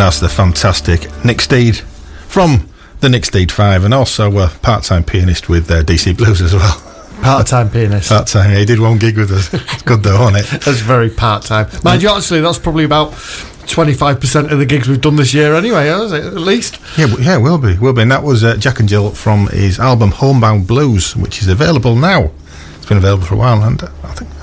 And 0.00 0.06
that's 0.06 0.18
the 0.18 0.30
fantastic 0.30 1.10
Nick 1.26 1.42
Steed 1.42 1.76
from 1.76 2.66
the 3.00 3.10
Nick 3.10 3.26
Steed 3.26 3.52
Five, 3.52 3.84
and 3.84 3.92
also 3.92 4.38
a 4.38 4.48
part-time 4.48 5.04
pianist 5.04 5.50
with 5.50 5.70
uh, 5.70 5.82
DC 5.82 6.16
Blues 6.16 6.40
as 6.40 6.54
well. 6.54 6.80
Part-time 7.22 7.68
pianist. 7.68 8.08
Part-time, 8.08 8.50
yeah, 8.50 8.60
he 8.60 8.64
did 8.64 8.80
one 8.80 8.96
gig 8.96 9.18
with 9.18 9.30
us. 9.30 9.52
It's 9.52 9.82
good 9.82 10.02
though, 10.02 10.18
wasn't 10.18 10.46
it? 10.46 10.60
That's 10.64 10.80
very 10.80 11.10
part 11.10 11.42
time. 11.42 11.68
Mind 11.84 12.02
you, 12.02 12.08
actually, 12.08 12.40
that's 12.40 12.58
probably 12.58 12.84
about 12.84 13.10
25% 13.10 14.50
of 14.50 14.58
the 14.58 14.64
gigs 14.64 14.88
we've 14.88 15.02
done 15.02 15.16
this 15.16 15.34
year 15.34 15.54
anyway, 15.54 15.88
has 15.88 16.12
it? 16.12 16.24
At 16.24 16.32
least. 16.32 16.80
Yeah, 16.96 17.14
yeah, 17.20 17.36
will 17.36 17.58
be, 17.58 17.76
will 17.76 17.92
be. 17.92 18.00
And 18.00 18.10
that 18.10 18.22
was 18.22 18.42
uh, 18.42 18.56
Jack 18.56 18.80
and 18.80 18.88
Jill 18.88 19.10
from 19.10 19.48
his 19.48 19.78
album 19.78 20.12
Homebound 20.12 20.66
Blues, 20.66 21.14
which 21.14 21.42
is 21.42 21.48
available 21.48 21.94
now. 21.94 22.30
It's 22.76 22.86
been 22.86 22.96
available 22.96 23.26
for 23.26 23.34
a 23.34 23.36
while, 23.36 23.62
and 23.64 23.82
uh, 23.82 23.90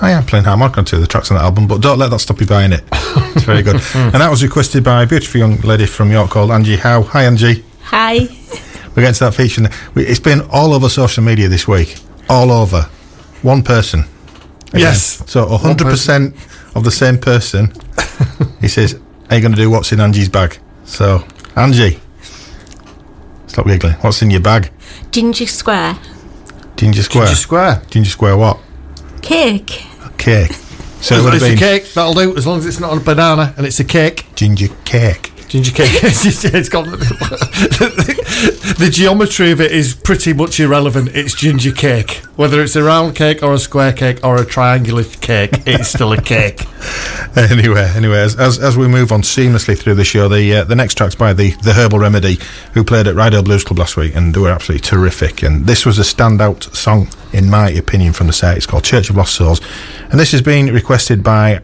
think 0.00 0.14
I 0.14 0.18
am 0.18 0.26
playing 0.26 0.44
harmonica 0.44 0.78
on 0.78 0.84
two 0.84 0.96
of 0.96 1.02
the 1.02 1.08
tracks 1.08 1.30
on 1.32 1.36
that 1.38 1.44
album. 1.44 1.66
But 1.66 1.80
don't 1.80 1.98
let 1.98 2.10
that 2.10 2.20
stop 2.20 2.40
you 2.40 2.46
buying 2.46 2.72
it. 2.72 2.84
It's 2.92 3.44
very 3.44 3.62
good. 3.62 3.80
Hmm. 3.88 3.98
and 3.98 4.14
that 4.14 4.30
was 4.30 4.42
requested 4.42 4.84
by 4.84 5.02
a 5.02 5.06
beautiful 5.06 5.38
young 5.40 5.56
lady 5.60 5.86
from 5.86 6.10
York 6.10 6.30
called 6.30 6.50
Angie 6.50 6.76
Howe. 6.76 7.02
Hi, 7.02 7.24
Angie. 7.24 7.64
Hi. 7.84 8.18
We're 8.94 9.02
getting 9.02 9.14
to 9.14 9.24
that 9.24 9.34
feature. 9.34 9.68
It's 9.96 10.20
been 10.20 10.42
all 10.52 10.72
over 10.72 10.88
social 10.88 11.24
media 11.24 11.48
this 11.48 11.66
week. 11.66 11.96
All 12.28 12.50
over. 12.52 12.82
One 13.42 13.62
person. 13.62 14.00
Again. 14.68 14.80
Yes. 14.80 15.22
So 15.30 15.46
100% 15.46 16.76
of 16.76 16.84
the 16.84 16.90
same 16.90 17.18
person. 17.18 17.72
he 18.60 18.68
says, 18.68 19.00
Are 19.30 19.36
you 19.36 19.42
going 19.42 19.52
to 19.54 19.60
do 19.60 19.70
what's 19.70 19.90
in 19.92 20.00
Angie's 20.00 20.28
bag? 20.28 20.58
So, 20.84 21.24
Angie. 21.56 21.98
Stop 23.46 23.66
giggling. 23.66 23.94
What's 23.94 24.22
in 24.22 24.30
your 24.30 24.40
bag? 24.42 24.70
Ginger 25.10 25.46
square. 25.46 25.98
Ginger 26.76 27.02
square. 27.02 27.26
Ginger 27.26 27.36
Square. 27.40 27.82
Ginger 27.90 28.10
square 28.10 28.36
what? 28.36 28.58
Cake. 29.22 29.84
Cake. 30.18 30.52
So 31.00 31.16
it 31.16 31.22
would 31.22 31.32
have 31.34 31.42
it's 31.42 31.44
a 31.44 31.48
been 31.50 31.58
cake, 31.58 31.92
that'll 31.94 32.14
do, 32.14 32.36
as 32.36 32.46
long 32.46 32.58
as 32.58 32.66
it's 32.66 32.80
not 32.80 32.96
a 32.96 33.00
banana 33.00 33.54
and 33.56 33.64
it's 33.64 33.78
a 33.78 33.84
cake. 33.84 34.26
ginger 34.34 34.68
cake. 34.84 35.32
Ginger 35.48 35.70
cake. 35.72 35.90
it's 36.02 36.68
got 36.68 36.86
the 38.38 38.88
geometry 38.92 39.50
of 39.50 39.60
it 39.60 39.72
is 39.72 39.94
pretty 39.94 40.32
much 40.32 40.60
irrelevant. 40.60 41.08
It's 41.12 41.34
ginger 41.34 41.72
cake, 41.72 42.22
whether 42.36 42.62
it's 42.62 42.76
a 42.76 42.82
round 42.84 43.16
cake 43.16 43.42
or 43.42 43.52
a 43.52 43.58
square 43.58 43.92
cake 43.92 44.20
or 44.22 44.36
a 44.40 44.44
triangular 44.44 45.02
cake. 45.02 45.50
It's 45.66 45.88
still 45.88 46.12
a 46.12 46.20
cake. 46.20 46.64
Anyway, 47.36 47.92
anyway, 47.94 48.18
as, 48.18 48.34
as, 48.36 48.58
as 48.58 48.76
we 48.76 48.88
move 48.88 49.12
on 49.12 49.22
seamlessly 49.22 49.78
through 49.78 49.94
the 49.94 50.04
show, 50.04 50.28
the 50.28 50.56
uh, 50.56 50.64
the 50.64 50.74
next 50.74 50.94
track's 50.96 51.14
by 51.14 51.32
the 51.32 51.50
the 51.62 51.72
Herbal 51.72 51.98
Remedy, 51.98 52.38
who 52.74 52.82
played 52.82 53.06
at 53.06 53.14
Ryedale 53.14 53.44
Blues 53.44 53.62
Club 53.62 53.78
last 53.78 53.96
week, 53.96 54.16
and 54.16 54.34
they 54.34 54.40
were 54.40 54.50
absolutely 54.50 54.80
terrific. 54.80 55.42
And 55.42 55.64
this 55.66 55.86
was 55.86 55.98
a 55.98 56.02
standout 56.02 56.74
song, 56.74 57.08
in 57.32 57.48
my 57.48 57.70
opinion, 57.70 58.12
from 58.12 58.26
the 58.26 58.32
set. 58.32 58.56
It's 58.56 58.66
called 58.66 58.82
Church 58.82 59.10
of 59.10 59.16
Lost 59.16 59.34
Souls, 59.34 59.60
and 60.10 60.18
this 60.18 60.32
has 60.32 60.42
been 60.42 60.72
requested 60.72 61.22
by, 61.22 61.60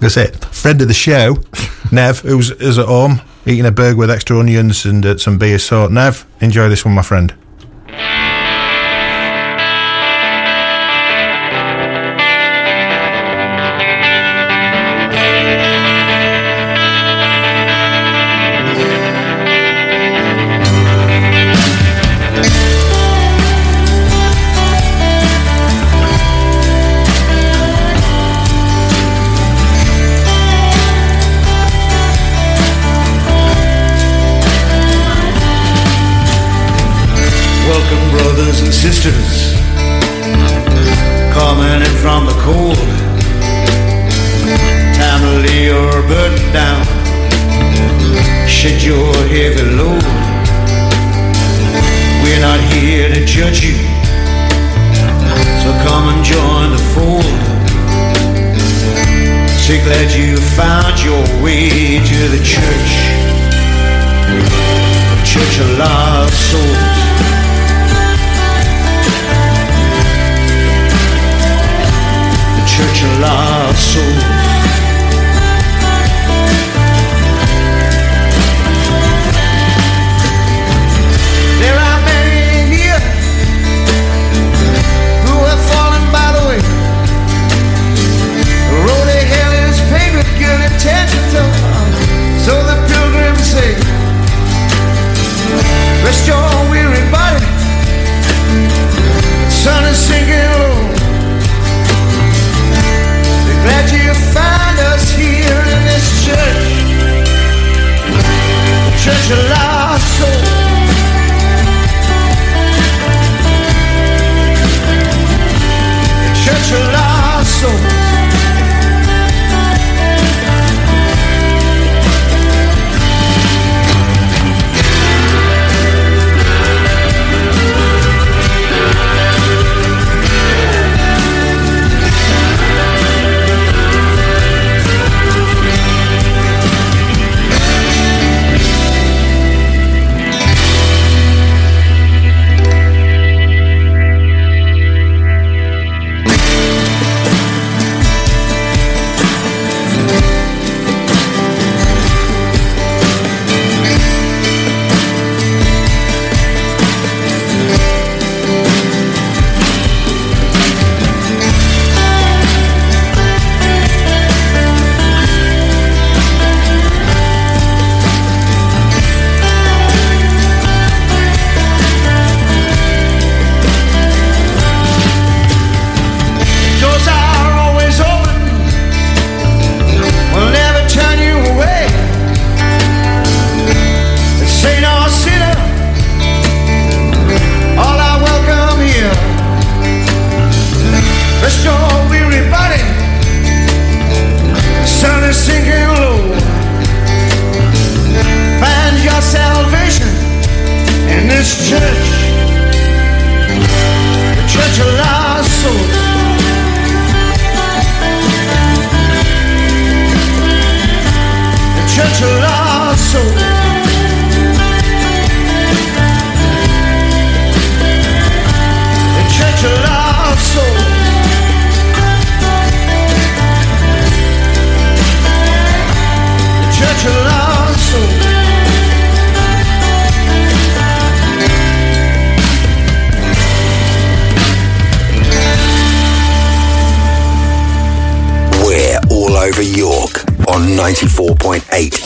that's 0.00 0.16
it, 0.18 0.44
friend 0.46 0.82
of 0.82 0.88
the 0.88 0.94
show, 0.94 1.36
Nev, 1.92 2.20
who's 2.20 2.50
is 2.50 2.78
at 2.78 2.86
home 2.86 3.22
eating 3.46 3.66
a 3.66 3.70
burger 3.70 3.96
with 3.96 4.10
extra 4.10 4.38
onions 4.38 4.84
and 4.84 5.04
uh, 5.04 5.16
some 5.18 5.38
beer. 5.38 5.58
So, 5.58 5.86
Nev, 5.88 6.26
enjoy 6.40 6.68
this 6.68 6.84
one, 6.84 6.94
my 6.94 7.02
friend. 7.02 7.34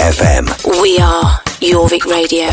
FM. 0.04 0.44
We 0.82 0.98
are 0.98 1.40
Jorvik 1.64 2.04
Radio. 2.04 2.48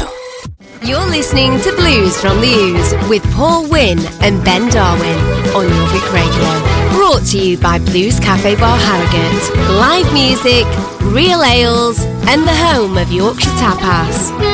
You're 0.82 1.06
listening 1.06 1.60
to 1.60 1.76
Blues 1.76 2.16
from 2.22 2.40
the 2.40 2.48
Ooze 2.48 2.94
with 3.10 3.24
Paul 3.34 3.68
Wynn 3.70 4.00
and 4.22 4.42
Ben 4.46 4.70
Darwin 4.70 5.20
on 5.54 5.66
Jorvik 5.68 6.14
Radio. 6.14 6.96
Brought 6.96 7.26
to 7.32 7.38
you 7.38 7.58
by 7.58 7.80
Blues 7.80 8.22
Cafe 8.22 8.56
Bar 8.56 8.78
Harrogate. 8.78 9.70
Live 9.76 10.14
music, 10.14 10.66
real 11.14 11.44
ales, 11.44 12.00
and 12.30 12.44
the 12.48 12.56
home 12.56 12.98
of 12.98 13.12
Yorkshire 13.12 13.50
Tapas. 13.60 14.51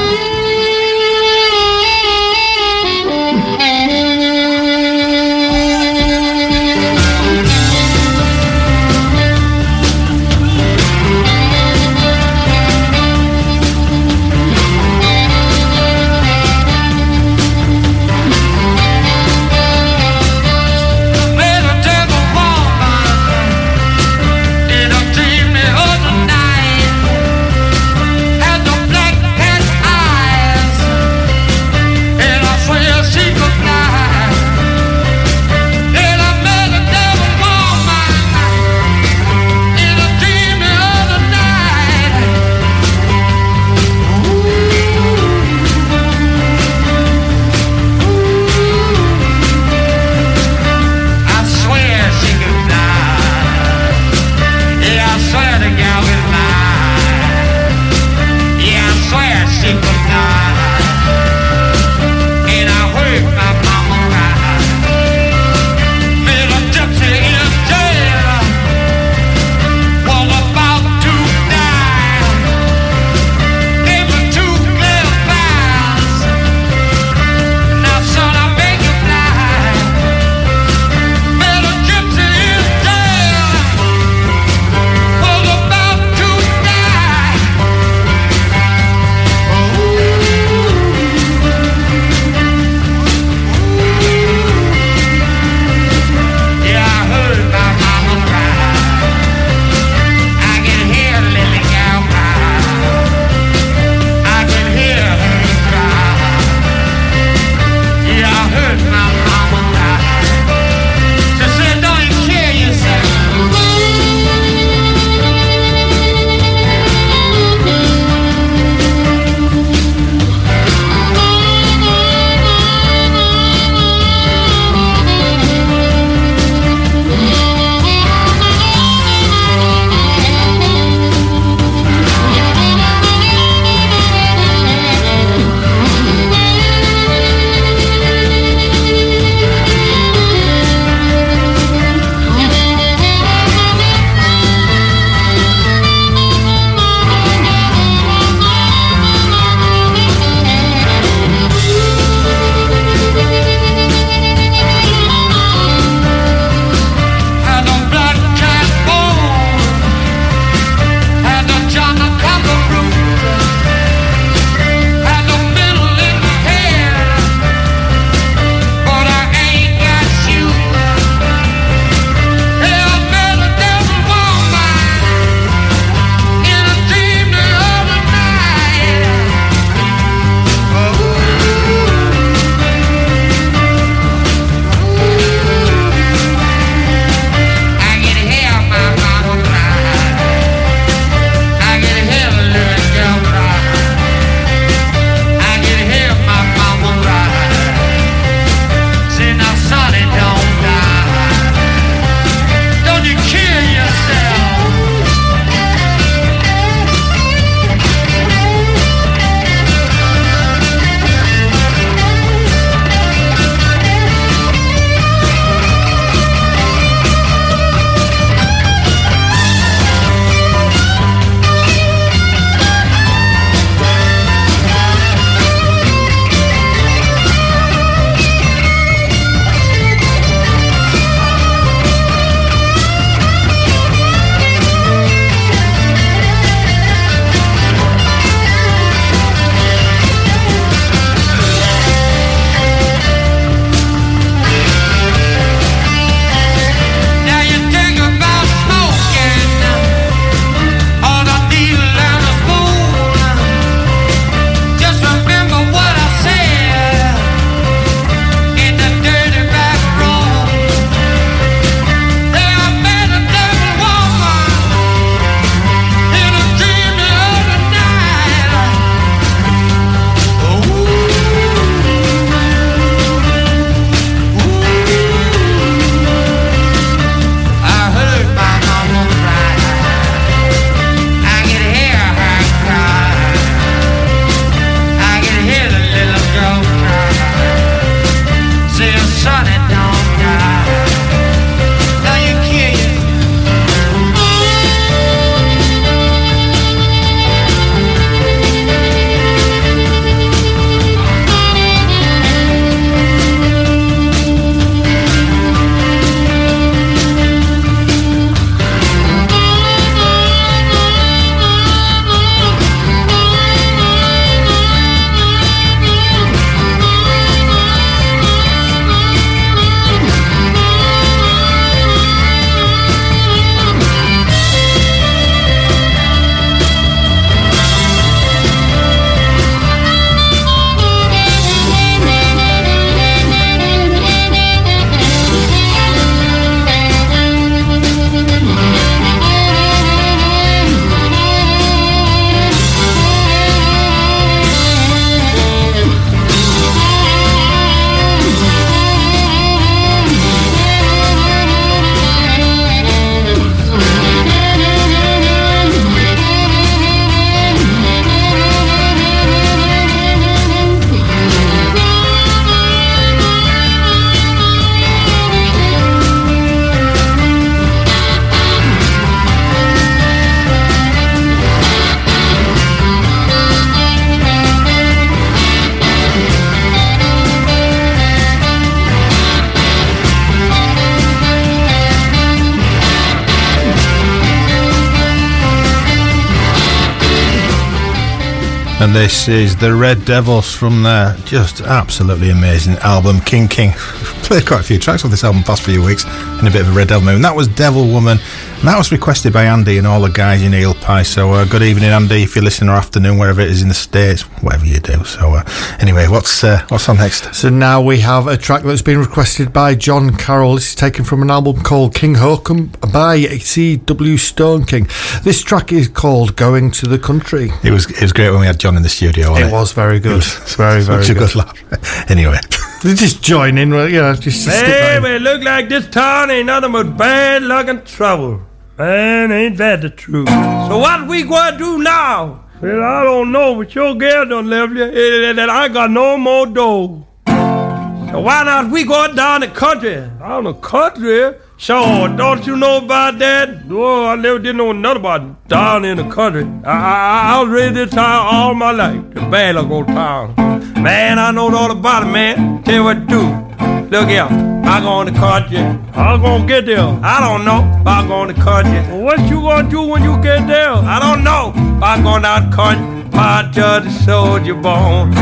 This 388.97 389.27
is 389.27 389.55
the 389.55 389.75
Red 389.75 390.05
Devils 390.05 390.51
from 390.51 390.81
their 390.81 391.15
just 391.17 391.61
absolutely 391.61 392.31
amazing 392.31 392.77
album, 392.77 393.21
King 393.21 393.47
King. 393.47 393.71
Played 394.23 394.47
quite 394.47 394.61
a 394.61 394.63
few 394.63 394.79
tracks 394.79 395.05
on 395.05 395.11
this 395.11 395.23
album 395.23 395.43
past 395.43 395.61
few 395.61 395.83
weeks 395.83 396.03
in 396.39 396.47
a 396.47 396.51
bit 396.51 396.61
of 396.61 396.69
a 396.69 396.71
Red 396.71 396.87
Devil 396.87 397.05
mood. 397.05 397.15
And 397.15 397.23
that 397.23 397.35
was 397.35 397.47
Devil 397.47 397.85
Woman. 397.89 398.17
And 398.17 398.67
that 398.67 398.75
was 398.75 398.91
requested 398.91 399.33
by 399.33 399.43
Andy 399.43 399.77
and 399.77 399.85
all 399.85 400.01
the 400.01 400.09
guys 400.09 400.41
in 400.41 400.51
Eel 400.51 400.73
Pie. 400.73 401.03
So 401.03 401.31
uh, 401.33 401.45
good 401.45 401.61
evening, 401.61 401.91
Andy, 401.91 402.23
if 402.23 402.35
you're 402.35 402.43
listening, 402.43 402.71
or 402.71 402.73
afternoon, 402.73 403.19
wherever 403.19 403.39
it 403.39 403.51
is 403.51 403.61
in 403.61 403.67
the 403.67 403.75
States, 403.75 404.23
whatever 404.47 404.65
you 404.65 404.79
do. 404.79 405.03
So 405.03 405.33
uh, 405.35 405.43
anyway, 405.79 406.07
what's 406.07 406.43
uh, 406.43 406.65
what's 406.69 406.87
on 406.89 406.97
next? 406.97 407.35
So 407.35 407.49
now 407.49 407.81
we 407.81 407.99
have 407.99 408.27
a 408.27 408.37
track 408.37 408.63
that's 408.63 408.81
been 408.81 408.97
requested 408.99 409.51
by 409.53 409.75
John 409.75 410.15
Carroll. 410.15 410.55
This 410.55 410.69
is 410.69 410.75
taken 410.75 411.03
from 411.05 411.21
an 411.21 411.29
album 411.29 411.61
called 411.63 411.93
King 411.93 412.15
Hokum 412.15 412.71
by 412.91 413.19
C.W. 413.19 414.15
Stoneking. 414.17 414.87
This 415.23 415.41
track 415.43 415.71
is 415.71 415.87
called 415.87 416.35
Going 416.35 416.71
to 416.71 416.87
the 416.87 416.97
Country. 416.97 417.51
It 417.63 417.71
was 417.71 417.89
it 417.91 418.01
was 418.01 418.13
great 418.13 418.31
when 418.31 418.39
we 418.39 418.45
had 418.47 418.59
John 418.59 418.75
in 418.77 418.83
the 418.83 418.89
studio. 418.89 419.31
wasn't 419.31 419.49
It 419.49 419.53
was 419.53 419.71
very 419.73 419.99
good. 419.99 420.17
It's 420.17 420.55
very, 420.55 420.81
very 420.81 421.03
Such 421.03 421.15
a 421.15 421.19
good. 421.19 421.31
good 421.33 421.35
laugh. 421.35 422.09
anyway. 422.09 422.39
Just 422.81 423.23
join 423.23 423.57
in, 423.57 423.71
well, 423.73 423.89
you 423.89 423.99
know, 423.99 424.13
just 424.13 424.45
to 424.45 424.51
stick 424.51 424.67
that 424.67 424.97
in. 424.97 425.03
Baby, 425.03 425.15
it 425.15 425.21
look 425.23 425.43
like 425.43 425.67
this 425.67 425.87
town 425.89 426.29
ain't 426.29 426.45
nothing 426.45 426.71
but 426.71 426.95
bad 426.95 427.41
luck 427.43 427.67
and 427.67 427.83
trouble. 427.85 428.41
Man, 428.77 429.31
ain't 429.31 429.57
that 429.57 429.81
the 429.81 429.89
truth? 429.89 430.29
So 430.29 430.77
what 430.77 431.07
we 431.07 431.23
gonna 431.23 431.57
do 431.57 431.79
now? 431.79 432.43
Well, 432.59 432.83
I 432.83 433.03
don't 433.03 433.31
know, 433.31 433.53
but 433.55 433.75
your 433.75 433.93
girl 433.93 434.25
done 434.25 434.49
left 434.49 434.73
you, 434.73 434.83
eh, 434.83 434.89
eh, 434.89 435.29
and 435.29 435.39
and 435.39 435.51
I 435.51 435.67
got 435.67 435.91
no 435.91 436.17
more 436.17 436.47
dough. 436.47 437.05
So 437.27 438.21
why 438.21 438.43
not 438.45 438.71
we 438.71 438.83
go 438.83 439.13
down 439.13 439.41
the 439.41 439.47
country? 439.47 439.97
Down 440.17 440.45
the 440.45 440.53
country? 440.55 441.35
Sure, 441.57 442.07
don't 442.09 442.47
you 442.47 442.55
know 442.55 442.77
about 442.77 443.19
that? 443.19 443.49
Oh, 443.69 444.07
I 444.07 444.15
never 444.15 444.39
did 444.39 444.55
know 444.55 444.71
nothing 444.71 445.01
about 445.01 445.47
down 445.47 445.85
in 445.85 445.97
the 445.97 446.09
country. 446.09 446.45
I, 446.63 446.71
I, 446.71 447.35
I 447.35 447.43
was 447.43 447.49
raised 447.49 447.75
this 447.75 447.91
town 447.91 448.25
all 448.33 448.55
my 448.55 448.71
life, 448.71 449.03
the 449.13 449.21
bad 449.21 449.55
old 449.55 449.85
town. 449.87 450.33
Man, 450.81 451.19
I 451.19 451.29
know 451.29 451.55
all 451.55 451.69
about 451.69 452.03
it, 452.03 452.11
man. 452.11 452.63
Tell 452.63 452.73
you 452.73 452.83
what 452.83 452.95
to 452.95 453.05
do. 453.05 453.76
Look 453.89 454.09
here, 454.09 454.27
I 454.27 454.81
go 454.81 454.99
in 454.99 455.13
the 455.13 455.17
country. 455.17 455.59
I'm 455.59 456.21
gonna 456.21 456.45
get 456.45 456.65
there. 456.65 456.79
I 456.81 457.21
don't 457.21 457.45
know. 457.45 457.63
I 457.85 458.05
go 458.05 458.23
in 458.23 458.35
the 458.35 458.41
country. 458.43 458.79
What 459.01 459.17
you 459.29 459.39
gonna 459.39 459.69
do 459.69 459.81
when 459.81 460.03
you 460.03 460.21
get 460.21 460.45
there? 460.45 460.73
I 460.73 460.99
don't 460.99 461.23
know. 461.23 461.53
I 461.81 461.95
go 462.03 462.19
down 462.19 462.49
the 462.49 462.55
country. 462.55 462.85
My 463.15 463.49
judge 463.49 463.89
soldier 464.03 464.55
bone. 464.55 465.13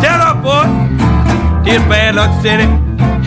Stand 0.00 0.22
up, 0.24 0.42
boy. 0.42 0.64
This 1.64 1.82
bad 1.92 2.14
luck 2.14 2.32
city, 2.40 2.64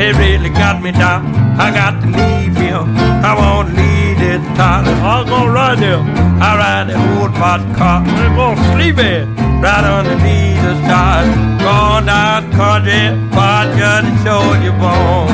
it 0.03 0.17
really 0.17 0.49
got 0.49 0.81
me 0.81 0.91
down. 0.91 1.21
I 1.59 1.69
got 1.69 2.01
to 2.01 2.07
leave 2.07 2.57
here. 2.57 2.81
I 3.21 3.35
won't 3.37 3.69
leave 3.69 4.17
this 4.17 4.41
town. 4.57 4.87
I'm 4.87 5.27
gonna 5.27 5.51
ride 5.51 5.77
there. 5.77 5.99
I 6.41 6.57
ride 6.57 6.87
the 6.89 6.97
old 7.21 7.33
box 7.33 7.61
car. 7.77 8.01
I'm 8.01 8.35
gonna 8.35 8.73
sleep 8.73 8.97
in 8.97 9.35
right 9.61 9.83
underneath 9.83 10.63
the 10.63 10.73
stars. 10.83 11.29
Going 11.61 12.05
down 12.07 12.38
country, 12.59 13.15
part 13.31 13.71
just 13.79 14.03
to 14.03 14.13
show 14.23 14.43
you 14.59 14.73
bone. 14.83 15.31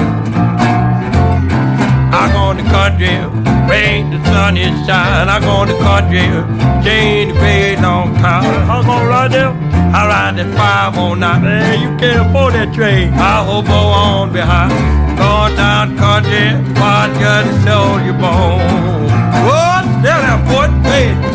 I 2.14 2.30
go 2.32 2.52
in 2.52 2.58
the 2.62 2.68
country, 2.70 3.18
rain, 3.68 4.12
the 4.12 4.20
sun 4.30 4.58
is 4.58 4.78
shine. 4.86 5.28
I 5.28 5.40
go 5.40 5.64
in 5.64 5.70
the 5.74 5.78
country, 5.82 6.26
change 6.86 7.34
the 7.34 7.40
gray 7.40 7.76
long 7.82 8.14
time. 8.18 8.70
I 8.70 8.78
go 8.86 9.10
right 9.10 9.32
there. 9.32 9.54
I 9.98 10.02
ride 10.12 10.38
that 10.38 10.54
509. 10.54 11.42
Man, 11.42 11.82
you 11.82 11.98
can't 11.98 12.30
afford 12.30 12.54
that 12.54 12.74
train. 12.76 13.12
I 13.14 13.44
hope 13.44 13.70
on 13.70 14.32
behind. 14.32 14.72
Going 15.18 15.56
down 15.56 15.98
country, 15.98 16.46
part 16.76 17.10
just 17.18 17.50
to 17.50 17.54
show 17.66 17.86
you 18.06 18.14
bone. 18.14 19.10
What? 19.48 19.84
Tell 20.04 20.22
that 20.26 20.40
boy, 20.46 20.68
hey. 20.90 21.35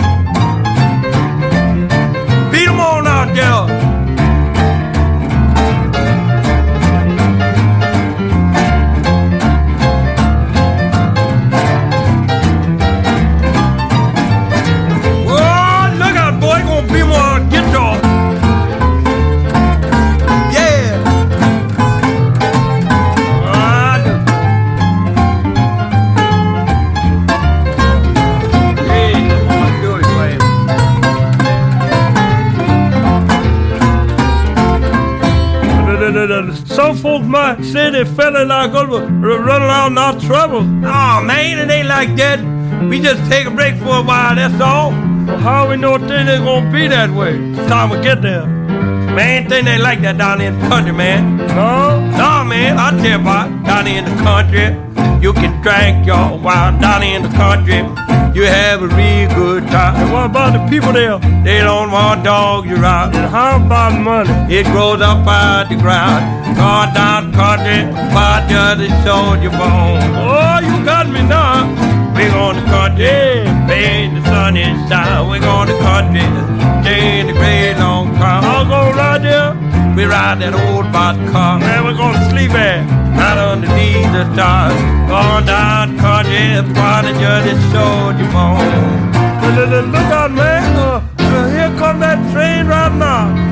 Folks 37.10 37.26
might 37.26 37.60
say 37.64 37.90
they 37.90 38.04
fella 38.04 38.44
like 38.44 38.70
us 38.70 38.88
will 38.88 39.08
run 39.50 39.62
around 39.62 39.94
not 39.94 40.20
trouble. 40.20 40.60
Oh 40.60 41.20
man, 41.30 41.58
it 41.58 41.68
ain't 41.72 41.88
like 41.88 42.14
that. 42.14 42.38
We 42.88 43.00
just 43.00 43.20
take 43.28 43.46
a 43.46 43.50
break 43.50 43.74
for 43.78 43.96
a 43.96 44.02
while, 44.02 44.36
that's 44.36 44.60
all. 44.60 44.90
Well, 44.90 45.38
how 45.38 45.68
we 45.68 45.76
know 45.76 45.98
things 45.98 46.30
ain't 46.30 46.44
gonna 46.44 46.70
be 46.70 46.86
that 46.86 47.10
way? 47.10 47.34
It's 47.34 47.68
time 47.68 47.90
we 47.90 48.00
get 48.00 48.22
there. 48.22 48.46
Man, 48.46 49.48
thing 49.48 49.66
ain't 49.66 49.82
like 49.82 50.00
that 50.02 50.18
down 50.18 50.40
in 50.40 50.56
the 50.56 50.68
country, 50.68 50.92
man. 50.92 51.38
No? 51.48 51.98
Nah, 52.16 52.44
man, 52.44 52.78
I 52.78 52.90
tell 52.90 53.04
you 53.04 53.14
about 53.16 53.48
down 53.64 53.88
in 53.88 54.04
the 54.04 54.16
country. 54.22 54.66
You 55.20 55.32
can 55.32 55.52
drink 55.62 56.06
your 56.06 56.38
wine 56.38 56.80
down 56.80 57.02
in 57.02 57.22
the 57.24 57.28
country. 57.30 58.09
You 58.34 58.44
have 58.44 58.82
a 58.82 58.88
real 58.88 59.28
good 59.34 59.66
time. 59.68 59.96
And 59.96 60.12
what 60.12 60.26
about 60.26 60.52
the 60.52 60.62
people 60.70 60.92
there? 60.92 61.18
They 61.42 61.58
don't 61.60 61.90
want 61.90 62.22
dog 62.22 62.64
you 62.66 62.76
around. 62.76 63.16
And 63.16 63.28
how 63.28 63.56
about 63.64 63.98
money? 63.98 64.30
It 64.54 64.66
grows 64.66 65.00
up 65.00 65.26
out 65.26 65.68
the 65.68 65.76
ground. 65.76 66.56
Gone 66.56 66.94
down 66.94 67.32
country, 67.32 67.90
just 68.48 68.80
a 68.80 68.88
soldier 69.04 69.50
bone. 69.50 70.02
Oh, 70.14 70.58
you 70.62 70.84
got 70.84 71.08
me 71.08 71.22
now. 71.22 71.66
We're 72.14 72.30
going 72.30 72.56
to 72.56 72.64
country, 72.66 73.44
babe, 73.66 74.14
the 74.14 74.22
sun 74.24 74.56
is 74.56 74.88
down. 74.88 75.30
We 75.30 75.38
going 75.40 75.68
to 75.68 75.78
country, 75.78 76.26
stay 76.82 77.20
in 77.20 77.26
the 77.28 77.32
gray 77.32 77.74
long 77.78 78.14
car. 78.16 78.42
I'll 78.42 78.64
go 78.64 78.96
right 78.96 79.22
there. 79.22 79.59
We 79.96 80.04
ride 80.04 80.40
that 80.40 80.54
old 80.54 80.92
box 80.92 81.18
car. 81.30 81.58
Man, 81.58 81.84
we're 81.84 81.96
gonna 81.96 82.30
sleep 82.30 82.52
at 82.52 82.86
right 83.18 83.38
underneath 83.38 84.10
the 84.12 84.24
stars. 84.32 84.74
Going 85.10 85.46
down 85.46 85.98
country, 85.98 86.62
party 86.74 87.12
just 87.18 87.50
a 87.50 87.56
soldier 87.74 88.28
bone. 88.32 89.10
Look, 89.56 89.68
look, 89.68 89.86
look 89.86 90.10
out, 90.14 90.30
man. 90.30 90.76
Uh, 90.76 91.02
uh, 91.18 91.50
here 91.50 91.78
come 91.78 92.00
that 92.00 92.18
train 92.32 92.66
right 92.66 92.94
now. 92.94 93.50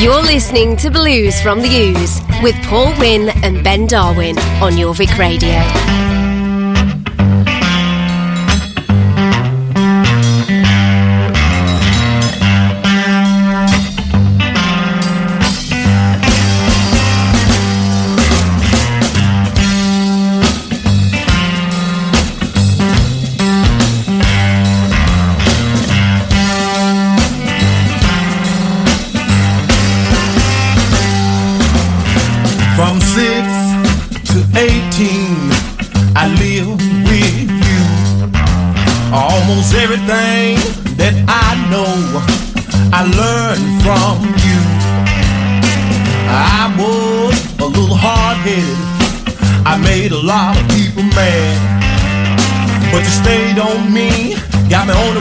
You're 0.00 0.22
listening 0.22 0.76
to 0.78 0.90
Blues 0.90 1.40
from 1.42 1.60
the 1.60 1.68
Ooze 1.68 2.22
with 2.42 2.54
Paul 2.64 2.94
Wynn 2.98 3.28
and 3.44 3.62
Ben 3.62 3.86
Darwin 3.86 4.38
on 4.62 4.72
Jorvik 4.72 5.18
Radio. 5.18 6.09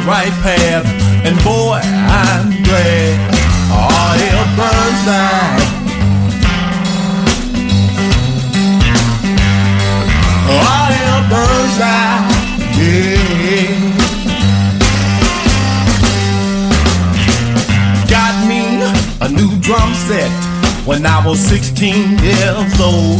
Right 0.09 0.33
path. 0.41 0.85
And 1.23 1.37
boy, 1.43 1.79
I'm 1.85 2.49
glad. 2.63 3.39
Hell 4.19 4.47
burns. 4.57 5.07
All 10.49 10.89
hell 10.97 11.21
burns 11.29 11.79
out, 11.79 12.25
yeah. 12.75 13.69
Got 18.09 18.35
me 18.49 18.61
a 19.21 19.29
new 19.29 19.51
drum 19.61 19.93
set 19.93 20.31
when 20.85 21.05
I 21.05 21.25
was 21.25 21.39
16 21.39 22.17
years 22.19 22.81
old. 22.81 23.19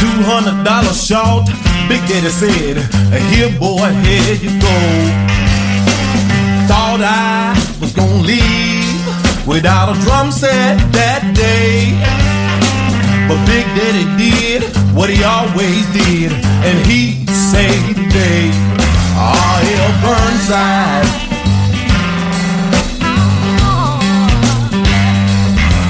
$200 0.00 0.94
short, 1.06 1.46
Big 1.90 2.06
Daddy 2.06 2.28
said, 2.28 2.76
Here, 3.34 3.50
boy, 3.58 3.90
here 4.06 4.34
you 4.38 4.50
go. 4.62 4.78
Thought 6.70 7.02
I 7.02 7.50
was 7.80 7.92
gonna 7.92 8.22
leave 8.22 9.02
without 9.44 9.90
a 9.90 10.00
drum 10.02 10.30
set 10.30 10.78
that 10.94 11.34
day. 11.34 11.90
But 13.26 13.42
Big 13.44 13.66
Daddy 13.74 14.06
did 14.22 14.62
what 14.94 15.10
he 15.10 15.24
always 15.24 15.82
did, 15.90 16.30
and 16.62 16.78
he 16.86 17.26
saved 17.26 17.98
the 17.98 18.06
day. 18.08 18.54
R.L. 19.18 19.90
Burnside. 19.98 21.10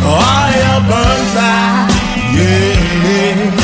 R.L. 0.09 0.81
Burnside, 0.89 1.93
yeah. 2.33 3.60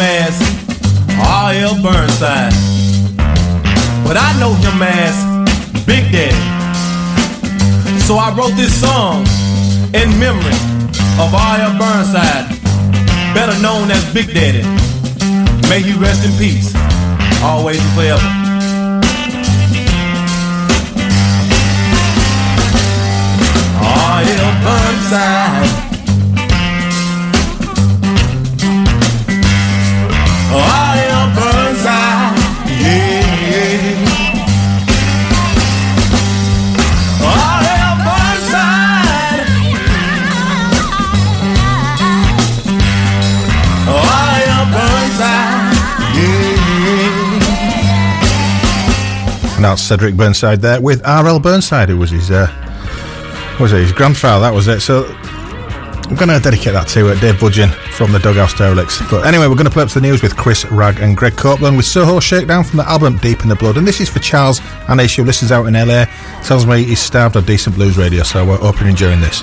As 0.00 0.40
R.L. 1.20 1.82
Burnside. 1.82 2.52
But 4.04 4.16
I 4.16 4.32
know 4.40 4.54
him 4.54 4.82
as 4.82 5.14
Big 5.84 6.10
Daddy. 6.10 6.34
So 8.00 8.16
I 8.16 8.34
wrote 8.36 8.56
this 8.56 8.72
song 8.80 9.26
in 9.94 10.08
memory 10.18 10.56
of 11.20 11.34
R.L. 11.34 11.78
Burnside, 11.78 12.48
better 13.34 13.60
known 13.60 13.90
as 13.90 14.02
Big 14.12 14.32
Daddy. 14.32 14.62
May 15.68 15.82
he 15.82 15.92
rest 15.98 16.24
in 16.24 16.32
peace, 16.38 16.74
always 17.42 17.80
and 17.80 17.92
forever. 17.94 18.39
Cedric 49.90 50.14
Burnside 50.14 50.60
there 50.60 50.80
with 50.80 51.04
R.L. 51.04 51.40
Burnside, 51.40 51.88
who 51.88 51.98
was 51.98 52.10
his, 52.12 52.30
uh, 52.30 52.46
was 53.58 53.72
it, 53.72 53.80
his 53.80 53.90
grandfather, 53.90 54.42
that 54.42 54.54
was 54.54 54.68
it. 54.68 54.78
So 54.78 55.04
I'm 55.04 56.14
going 56.14 56.28
to 56.28 56.38
dedicate 56.38 56.74
that 56.74 56.86
to 56.90 57.10
uh, 57.10 57.18
Dave 57.18 57.34
Budgeon 57.34 57.74
from 57.94 58.12
the 58.12 58.20
Dughouse 58.20 58.56
Derelicts. 58.56 59.00
But 59.10 59.26
anyway, 59.26 59.48
we're 59.48 59.56
going 59.56 59.64
to 59.64 59.70
play 59.72 59.82
up 59.82 59.88
to 59.88 59.94
the 60.00 60.06
news 60.06 60.22
with 60.22 60.36
Chris 60.36 60.64
Ragg 60.66 61.00
and 61.00 61.16
Greg 61.16 61.36
Copeland 61.36 61.76
with 61.76 61.86
Soho 61.86 62.20
Shakedown 62.20 62.62
from 62.62 62.76
the 62.76 62.88
album 62.88 63.16
Deep 63.18 63.42
in 63.42 63.48
the 63.48 63.56
Blood. 63.56 63.78
And 63.78 63.88
this 63.88 64.00
is 64.00 64.08
for 64.08 64.20
Charles 64.20 64.60
Anish, 64.86 65.16
who 65.16 65.24
listens 65.24 65.50
out 65.50 65.66
in 65.66 65.74
LA. 65.74 66.04
Tells 66.44 66.66
me 66.66 66.84
he's 66.84 67.00
starved 67.00 67.34
of 67.34 67.44
decent 67.44 67.74
blues 67.74 67.98
radio, 67.98 68.22
so 68.22 68.46
we're 68.46 68.58
hoping 68.58 68.82
you're 68.82 68.90
enjoying 68.90 69.20
this. 69.20 69.42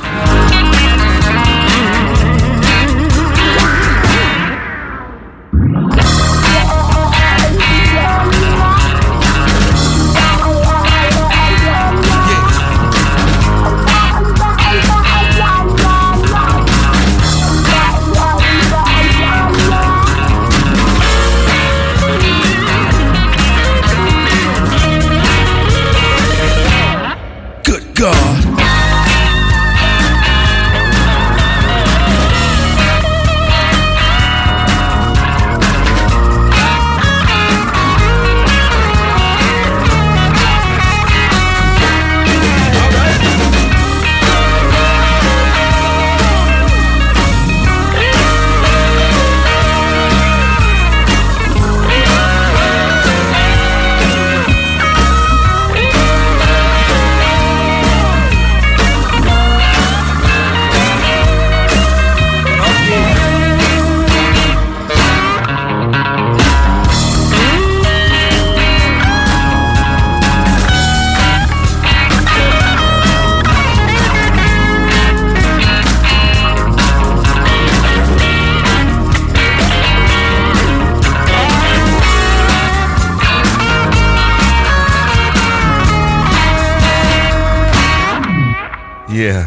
Yeah. 89.27 89.43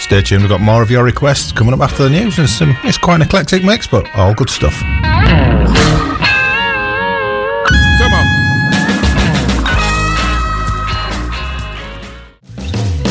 Stay 0.00 0.20
tuned, 0.20 0.42
we've 0.42 0.50
got 0.50 0.60
more 0.60 0.82
of 0.82 0.90
your 0.90 1.04
requests 1.04 1.52
coming 1.52 1.72
up 1.72 1.78
after 1.78 2.02
the 2.02 2.10
news. 2.10 2.40
And 2.40 2.50
some, 2.50 2.76
it's 2.82 2.98
quite 2.98 3.16
an 3.16 3.22
eclectic 3.22 3.62
mix, 3.62 3.86
but 3.86 4.12
all 4.16 4.34
good 4.34 4.50
stuff. 4.50 4.74
Come 8.00 8.14
on. 8.14 8.26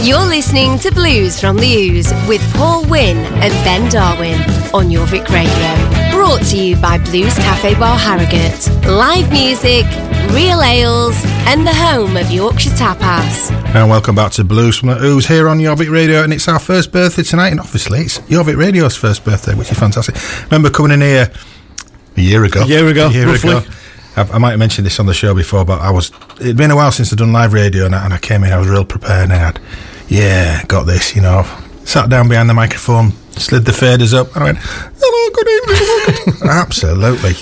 You're 0.03 0.19
listening 0.19 0.79
to 0.79 0.91
Blues 0.91 1.39
from 1.39 1.55
the 1.55 1.65
Ooze 1.65 2.11
with 2.27 2.41
Paul 2.55 2.85
Wynn 2.87 3.17
and 3.17 3.53
Ben 3.63 3.89
Darwin 3.89 4.41
on 4.73 4.89
Jorvik 4.89 5.29
Radio. 5.29 6.11
Brought 6.11 6.41
to 6.47 6.57
you 6.57 6.75
by 6.81 6.97
Blues 6.97 7.35
Cafe 7.35 7.75
Bar 7.75 7.97
Harrogate. 7.97 8.67
Live 8.85 9.31
music, 9.31 9.85
real 10.33 10.61
ales, 10.61 11.15
and 11.47 11.65
the 11.65 11.73
home 11.73 12.17
of 12.17 12.29
Yorkshire 12.31 12.71
Tapas. 12.71 13.51
And 13.75 13.89
welcome 13.89 14.15
back 14.15 14.31
to 14.33 14.43
Blues 14.43 14.77
from 14.77 14.89
the 14.89 15.01
Ooze 15.03 15.27
here 15.27 15.47
on 15.47 15.57
Jorvik 15.59 15.91
Radio. 15.91 16.23
And 16.23 16.33
it's 16.33 16.47
our 16.47 16.59
first 16.59 16.91
birthday 16.91 17.23
tonight. 17.23 17.49
And 17.49 17.59
obviously, 17.59 18.01
it's 18.01 18.19
Jorvik 18.19 18.57
Radio's 18.57 18.95
first 18.95 19.23
birthday, 19.25 19.55
which 19.55 19.71
is 19.71 19.79
fantastic. 19.79 20.15
remember 20.45 20.69
coming 20.69 20.91
in 20.91 21.01
here 21.01 21.31
a 22.15 22.21
year 22.21 22.43
ago. 22.43 22.61
A 22.61 22.65
year 22.67 22.87
ago, 22.87 23.07
A 23.07 23.11
year 23.11 23.27
roughly. 23.27 23.57
ago. 23.57 23.65
I, 24.15 24.21
I 24.33 24.37
might 24.37 24.51
have 24.51 24.59
mentioned 24.59 24.85
this 24.85 24.99
on 24.99 25.05
the 25.05 25.13
show 25.13 25.33
before, 25.33 25.65
but 25.65 25.81
I 25.81 25.91
was. 25.91 26.11
It'd 26.39 26.57
been 26.57 26.71
a 26.71 26.75
while 26.75 26.91
since 26.91 27.11
I'd 27.13 27.19
done 27.19 27.33
live 27.33 27.53
radio, 27.53 27.85
and 27.85 27.95
I, 27.95 28.05
and 28.05 28.13
I 28.13 28.17
came 28.17 28.43
in. 28.43 28.51
I 28.51 28.57
was 28.59 28.67
real 28.67 28.85
prepared, 28.85 29.25
and 29.25 29.33
I 29.33 29.37
had, 29.37 29.59
yeah, 30.07 30.63
got 30.65 30.83
this. 30.85 31.15
You 31.15 31.21
know, 31.21 31.43
sat 31.83 32.09
down 32.09 32.27
behind 32.29 32.49
the 32.49 32.53
microphone, 32.55 33.11
slid 33.31 33.65
the 33.65 33.71
faders 33.71 34.13
up, 34.13 34.33
and 34.35 34.43
I 34.43 34.45
went, 34.47 34.57
"Hello, 34.59 35.33
good 35.33 36.25
evening." 36.25 36.41
Absolutely, 36.49 37.33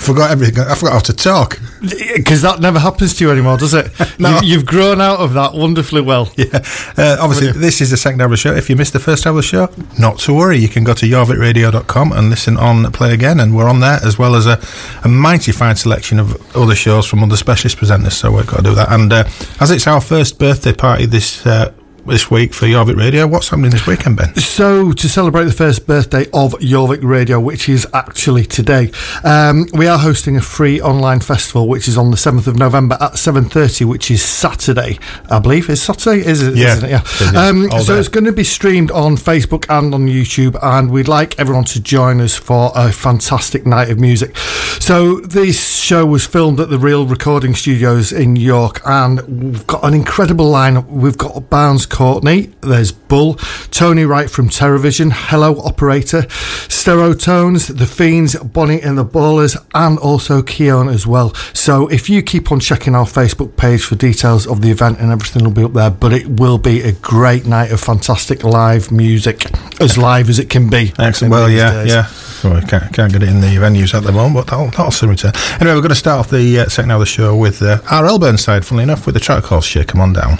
forgot 0.00 0.30
everything. 0.30 0.58
I 0.64 0.74
forgot 0.74 0.92
how 0.92 0.98
to 1.00 1.12
talk. 1.12 1.60
Because 1.80 2.42
that 2.42 2.60
never 2.60 2.78
happens 2.78 3.14
to 3.14 3.24
you 3.24 3.30
anymore, 3.30 3.56
does 3.56 3.74
it? 3.74 3.90
No. 4.20 4.38
you, 4.42 4.58
have 4.58 4.66
grown 4.66 5.00
out 5.00 5.18
of 5.20 5.32
that 5.32 5.54
wonderfully 5.54 6.02
well. 6.02 6.30
Yeah, 6.36 6.64
uh, 6.96 7.16
obviously, 7.20 7.52
this 7.52 7.80
is 7.80 7.90
the 7.90 7.96
second 7.96 8.20
hour 8.20 8.26
of 8.26 8.30
the 8.32 8.36
show. 8.36 8.54
If 8.54 8.70
you 8.70 8.76
missed 8.76 8.92
the 8.92 8.98
first 8.98 9.26
hour 9.26 9.32
of 9.32 9.36
the 9.36 9.42
show, 9.42 9.68
not 9.98 10.18
to 10.20 10.34
worry. 10.34 10.58
You 10.58 10.68
can 10.68 10.84
go 10.84 10.94
to 10.94 11.06
yorvitradio.com 11.06 12.12
and 12.12 12.30
listen 12.30 12.56
on 12.56 12.90
Play 12.92 13.12
Again, 13.12 13.40
and 13.40 13.54
we're 13.54 13.68
on 13.68 13.80
there 13.80 13.98
as 14.02 14.18
well 14.18 14.34
as 14.34 14.46
a, 14.46 14.58
a 15.04 15.08
mighty 15.08 15.52
fine 15.52 15.76
selection 15.76 16.18
of 16.18 16.56
other 16.56 16.74
shows 16.74 17.06
from 17.06 17.22
other 17.22 17.36
specialist 17.36 17.76
presenters. 17.78 18.12
So 18.12 18.32
we've 18.32 18.46
got 18.46 18.58
to 18.58 18.62
do 18.62 18.74
that. 18.74 18.90
And 18.90 19.12
uh, 19.12 19.24
as 19.60 19.70
it's 19.70 19.86
our 19.86 20.00
first 20.00 20.38
birthday 20.38 20.72
party 20.72 21.06
this 21.06 21.46
uh, 21.46 21.72
this 22.06 22.30
week 22.30 22.54
for 22.54 22.66
Jorvik 22.66 22.96
Radio, 22.96 23.26
what's 23.26 23.48
happening 23.48 23.70
this 23.70 23.86
weekend, 23.86 24.16
Ben? 24.16 24.34
So, 24.36 24.92
to 24.92 25.08
celebrate 25.08 25.44
the 25.44 25.52
first 25.52 25.86
birthday 25.86 26.24
of 26.32 26.52
Jorvik 26.54 27.02
Radio, 27.02 27.38
which 27.38 27.68
is 27.68 27.86
actually 27.92 28.44
today, 28.44 28.90
um, 29.24 29.66
we 29.74 29.86
are 29.86 29.98
hosting 29.98 30.36
a 30.36 30.40
free 30.40 30.80
online 30.80 31.20
festival, 31.20 31.68
which 31.68 31.88
is 31.88 31.98
on 31.98 32.10
the 32.10 32.16
seventh 32.16 32.46
of 32.46 32.56
November 32.56 32.96
at 33.00 33.18
seven 33.18 33.44
thirty, 33.44 33.84
which 33.84 34.10
is 34.10 34.22
Saturday, 34.22 34.98
I 35.30 35.38
believe. 35.38 35.68
Is 35.68 35.82
Saturday? 35.82 36.26
Is 36.26 36.42
it? 36.42 36.56
Yeah. 36.56 36.76
Isn't 36.76 36.84
it? 36.84 36.90
Yeah. 36.90 37.46
Um, 37.48 37.70
so 37.82 37.98
it's 37.98 38.08
going 38.08 38.24
to 38.24 38.32
be 38.32 38.44
streamed 38.44 38.90
on 38.90 39.16
Facebook 39.16 39.66
and 39.68 39.94
on 39.94 40.06
YouTube, 40.06 40.58
and 40.62 40.90
we'd 40.90 41.08
like 41.08 41.38
everyone 41.38 41.64
to 41.64 41.80
join 41.80 42.20
us 42.20 42.36
for 42.36 42.72
a 42.74 42.92
fantastic 42.92 43.66
night 43.66 43.90
of 43.90 44.00
music. 44.00 44.36
So, 44.80 45.20
this 45.20 45.76
show 45.76 46.06
was 46.06 46.26
filmed 46.26 46.60
at 46.60 46.70
the 46.70 46.78
Real 46.78 47.06
Recording 47.06 47.54
Studios 47.54 48.12
in 48.12 48.36
York, 48.36 48.80
and 48.86 49.20
we've 49.42 49.66
got 49.66 49.84
an 49.84 49.94
incredible 49.94 50.50
lineup. 50.50 50.86
We've 50.86 51.18
got 51.18 51.50
Barns 51.50 51.86
Courtney, 51.90 52.52
there's 52.60 52.92
Bull, 52.92 53.34
Tony 53.70 54.04
Wright 54.04 54.30
from 54.30 54.48
Terrorvision, 54.48 55.10
Hello 55.12 55.60
Operator, 55.60 56.22
Stereotones, 56.22 57.76
The 57.76 57.86
Fiends, 57.86 58.36
Bonnie 58.36 58.80
and 58.80 58.96
the 58.96 59.04
Ballers, 59.04 59.56
and 59.74 59.98
also 59.98 60.42
Keon 60.42 60.88
as 60.88 61.06
well. 61.06 61.34
So 61.52 61.88
if 61.88 62.08
you 62.08 62.22
keep 62.22 62.50
on 62.52 62.60
checking 62.60 62.94
our 62.94 63.04
Facebook 63.04 63.56
page 63.56 63.84
for 63.84 63.96
details 63.96 64.46
of 64.46 64.62
the 64.62 64.70
event 64.70 64.98
and 65.00 65.10
everything 65.10 65.44
will 65.44 65.50
be 65.50 65.64
up 65.64 65.72
there, 65.72 65.90
but 65.90 66.12
it 66.12 66.26
will 66.40 66.58
be 66.58 66.80
a 66.82 66.92
great 66.92 67.44
night 67.44 67.72
of 67.72 67.80
fantastic 67.80 68.44
live 68.44 68.90
music, 68.90 69.44
as 69.80 69.98
live 69.98 70.28
as 70.28 70.38
it 70.38 70.48
can 70.48 70.70
be. 70.70 70.92
Excellent. 70.98 71.32
Well, 71.32 71.50
yeah, 71.50 71.82
days. 71.82 71.92
yeah. 71.92 72.08
Well, 72.42 72.60
we 72.60 72.66
can't, 72.66 72.92
can't 72.94 73.12
get 73.12 73.22
it 73.22 73.28
in 73.28 73.40
the 73.40 73.48
venues 73.56 73.92
at 73.92 74.02
the 74.02 74.12
moment, 74.12 74.46
but 74.46 74.46
that'll, 74.46 74.70
that'll 74.70 74.90
soon 74.90 75.10
return. 75.10 75.32
Anyway, 75.60 75.74
we're 75.74 75.82
going 75.82 75.90
to 75.90 75.94
start 75.94 76.20
off 76.20 76.30
the 76.30 76.60
uh, 76.60 76.68
second 76.68 76.90
hour 76.90 76.96
of 76.96 77.00
the 77.00 77.06
show 77.06 77.36
with 77.36 77.60
uh, 77.60 77.80
R.L. 77.90 78.18
Burnside, 78.18 78.64
funnily 78.64 78.84
enough, 78.84 79.04
with 79.04 79.14
the 79.14 79.20
track 79.20 79.44
called 79.44 79.66
come 79.86 80.00
On 80.00 80.12
Down. 80.12 80.38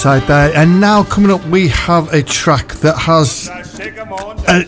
Inside 0.00 0.26
there. 0.28 0.56
And 0.56 0.80
now 0.80 1.04
coming 1.04 1.30
up, 1.30 1.44
we 1.48 1.68
have 1.68 2.10
a 2.14 2.22
track 2.22 2.68
that 2.76 2.96
has. 2.96 3.50
A, 4.48 4.64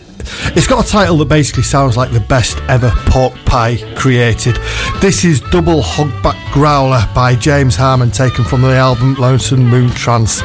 it's 0.55 0.67
got 0.67 0.85
a 0.85 0.87
title 0.87 1.17
that 1.17 1.25
basically 1.25 1.63
sounds 1.63 1.97
like 1.97 2.11
the 2.11 2.19
best 2.19 2.59
ever 2.69 2.91
pork 3.07 3.33
pie 3.43 3.77
created. 3.95 4.59
This 5.01 5.25
is 5.25 5.41
Double 5.41 5.81
Hogback 5.81 6.53
Growler 6.53 7.09
by 7.15 7.35
James 7.35 7.75
Harman, 7.75 8.11
taken 8.11 8.45
from 8.45 8.61
the 8.61 8.75
album 8.75 9.15
Lonesome 9.15 9.67
Moon 9.67 9.89
Trance. 9.89 10.43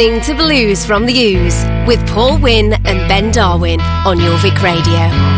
listening 0.00 0.22
to 0.22 0.42
Blues 0.42 0.86
from 0.86 1.04
the 1.04 1.12
Ooze 1.12 1.62
with 1.86 2.00
Paul 2.08 2.38
Wynn 2.38 2.72
and 2.72 3.06
Ben 3.06 3.30
Darwin 3.30 3.82
on 3.82 4.16
Jorvik 4.16 4.62
Radio. 4.62 5.29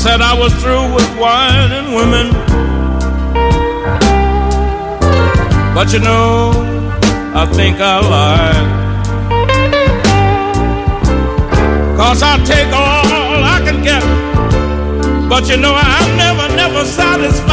said 0.00 0.22
I 0.22 0.32
was 0.32 0.50
through 0.62 0.94
with 0.94 1.10
wine 1.18 1.72
and 1.72 1.94
women. 1.94 2.32
But 5.74 5.92
you 5.92 5.98
know, 5.98 6.52
I 7.34 7.44
think 7.52 7.76
I 7.80 8.00
lied. 8.14 8.66
Cause 11.98 12.22
I 12.22 12.38
take 12.46 12.72
all 12.72 13.44
I 13.44 13.60
can 13.62 13.82
get. 13.82 14.02
But 15.28 15.50
you 15.50 15.58
know, 15.58 15.74
I'm 15.76 16.16
never, 16.16 16.48
never 16.56 16.86
satisfied. 16.86 17.49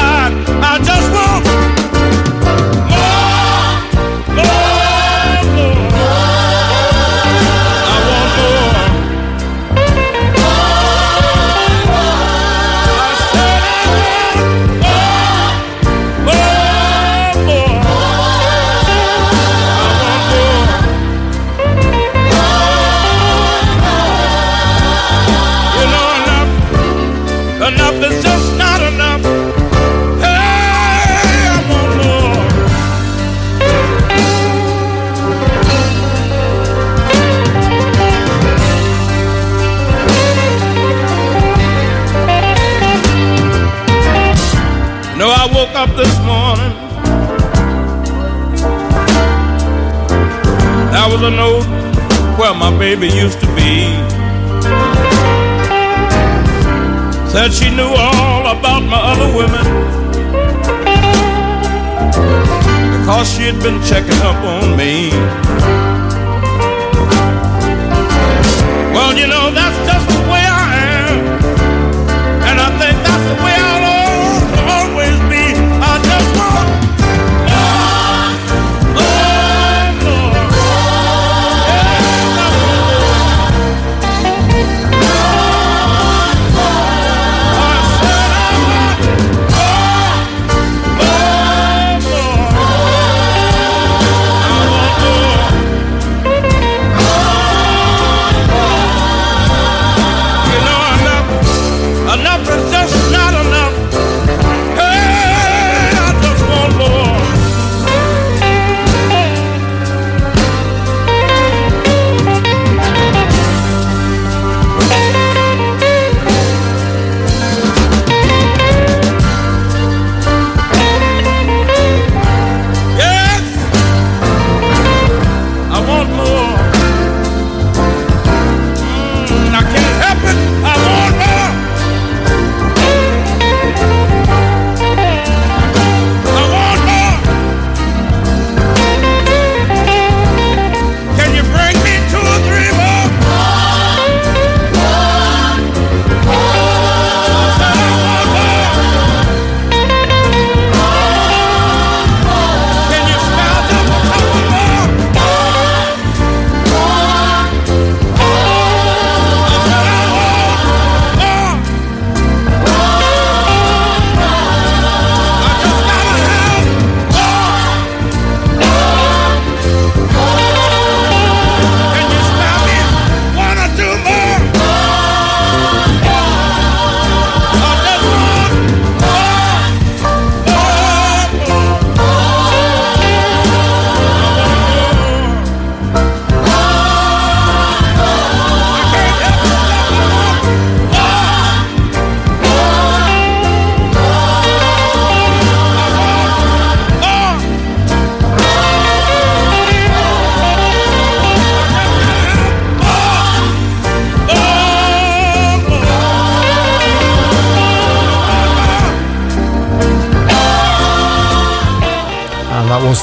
Was 51.20 51.34
a 51.34 51.36
note 51.36 51.66
where 52.38 52.54
my 52.54 52.70
baby 52.78 53.08
used 53.08 53.40
to 53.40 53.48
be. 53.56 53.90
Said 57.32 57.52
she 57.52 57.70
knew 57.76 57.92
all 57.98 58.46
about 58.46 58.82
my 58.84 59.02
other 59.12 59.30
women 59.36 59.66
because 63.00 63.32
she 63.34 63.44
had 63.50 63.60
been 63.64 63.82
checking 63.84 64.20
up 64.22 64.38
on 64.44 64.78
me. 64.78 65.10
Well, 68.94 69.18
you 69.18 69.28
know, 69.28 69.50
that's 69.52 69.78
just 69.90 70.27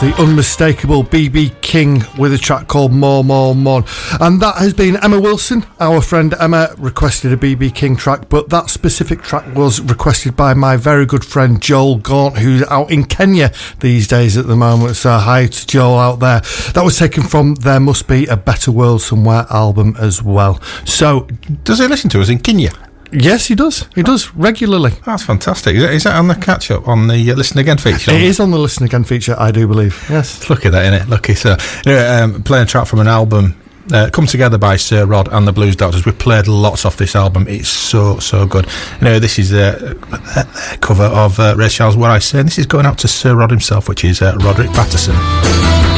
the 0.05 0.22
unmistakable 0.22 1.02
BB 1.02 1.62
King 1.62 2.02
with 2.18 2.35
a 2.35 2.36
track 2.36 2.68
called 2.68 2.93
More, 2.93 3.24
More, 3.24 3.55
More. 3.55 3.85
And 4.20 4.39
that 4.43 4.56
has 4.56 4.74
been 4.74 5.02
Emma 5.02 5.18
Wilson. 5.18 5.64
Our 5.81 6.02
friend 6.02 6.35
Emma 6.39 6.74
requested 6.76 7.32
a 7.32 7.39
BB 7.39 7.74
King 7.74 7.97
track, 7.97 8.28
but 8.28 8.51
that 8.51 8.68
specific 8.68 9.22
track 9.22 9.47
was 9.56 9.81
requested 9.81 10.36
by 10.36 10.52
my 10.52 10.76
very 10.76 11.06
good 11.06 11.24
friend 11.24 11.59
Joel 11.59 11.97
Gaunt, 11.97 12.36
who's 12.36 12.64
out 12.64 12.90
in 12.90 13.05
Kenya 13.05 13.51
these 13.81 14.06
days 14.06 14.36
at 14.36 14.47
the 14.47 14.56
moment. 14.56 14.97
So 14.97 15.16
hi 15.16 15.47
to 15.47 15.66
Joel 15.66 15.98
out 15.98 16.20
there. 16.20 16.40
That 16.74 16.82
was 16.85 16.98
taken 16.98 17.22
from 17.22 17.55
There 17.55 17.81
Must 17.81 18.06
Be 18.06 18.26
a 18.26 18.36
Better 18.36 18.70
World 18.70 19.01
Somewhere 19.01 19.47
album 19.48 19.97
as 19.98 20.22
well. 20.22 20.60
So, 20.85 21.28
Does 21.62 21.78
he 21.78 21.86
listen 21.86 22.10
to 22.10 22.20
us 22.20 22.28
in 22.28 22.40
Kenya? 22.40 22.72
Yes, 23.15 23.47
he 23.47 23.55
does. 23.55 23.89
He 23.95 24.03
does 24.03 24.35
regularly. 24.35 24.93
That's 25.05 25.23
fantastic. 25.24 25.77
Is 25.77 25.82
that, 25.82 25.95
is 25.95 26.05
that 26.05 26.16
on 26.16 26.28
the 26.28 26.35
catch 26.35 26.70
up 26.70 26.86
on 26.89 27.09
the 27.09 27.31
uh, 27.31 27.35
Listen 27.35 27.59
Again 27.59 27.78
feature? 27.78 28.12
It 28.12 28.23
is 28.23 28.41
on 28.41 28.51
the 28.51 28.59
Listen 28.59 28.85
Again 28.85 29.05
feature, 29.05 29.36
I 29.39 29.51
do 29.51 29.66
believe. 29.66 30.05
Yes. 30.11 30.49
Look 30.51 30.66
at 30.66 30.73
that, 30.73 30.93
innit? 30.93 31.09
Lucky. 31.09 31.35
So, 31.35 31.57
anyway, 31.86 32.07
um, 32.07 32.43
playing 32.43 32.65
a 32.65 32.66
track 32.66 32.86
from 32.86 33.01
an 33.01 33.09
album. 33.09 33.61
Uh, 33.93 34.09
come 34.11 34.27
together 34.27 34.57
by 34.57 34.77
Sir 34.77 35.05
Rod 35.05 35.28
and 35.31 35.47
the 35.47 35.53
Blues 35.53 35.77
Doctors. 35.77 36.07
We 36.07 36.12
played 36.12 36.47
lots 36.47 36.86
off 36.86 36.97
this 36.97 37.15
album. 37.15 37.47
It's 37.47 37.69
so 37.69 38.19
so 38.19 38.47
good. 38.47 38.66
You 38.99 39.05
know, 39.05 39.19
this 39.19 39.39
is 39.39 39.53
a, 39.53 39.95
a 40.36 40.77
cover 40.78 41.05
of 41.05 41.39
uh, 41.39 41.55
Ray 41.55 41.69
Charles. 41.69 41.95
What 41.95 42.11
I 42.11 42.19
say, 42.19 42.39
and 42.39 42.49
this 42.49 42.59
is 42.59 42.65
going 42.65 42.86
out 42.86 42.97
to 43.01 43.09
Sir 43.09 43.35
Rod 43.35 43.51
himself, 43.51 43.86
which 43.86 44.03
is 44.03 44.23
uh, 44.23 44.39
Roderick 44.41 44.70
Patterson. 44.70 45.94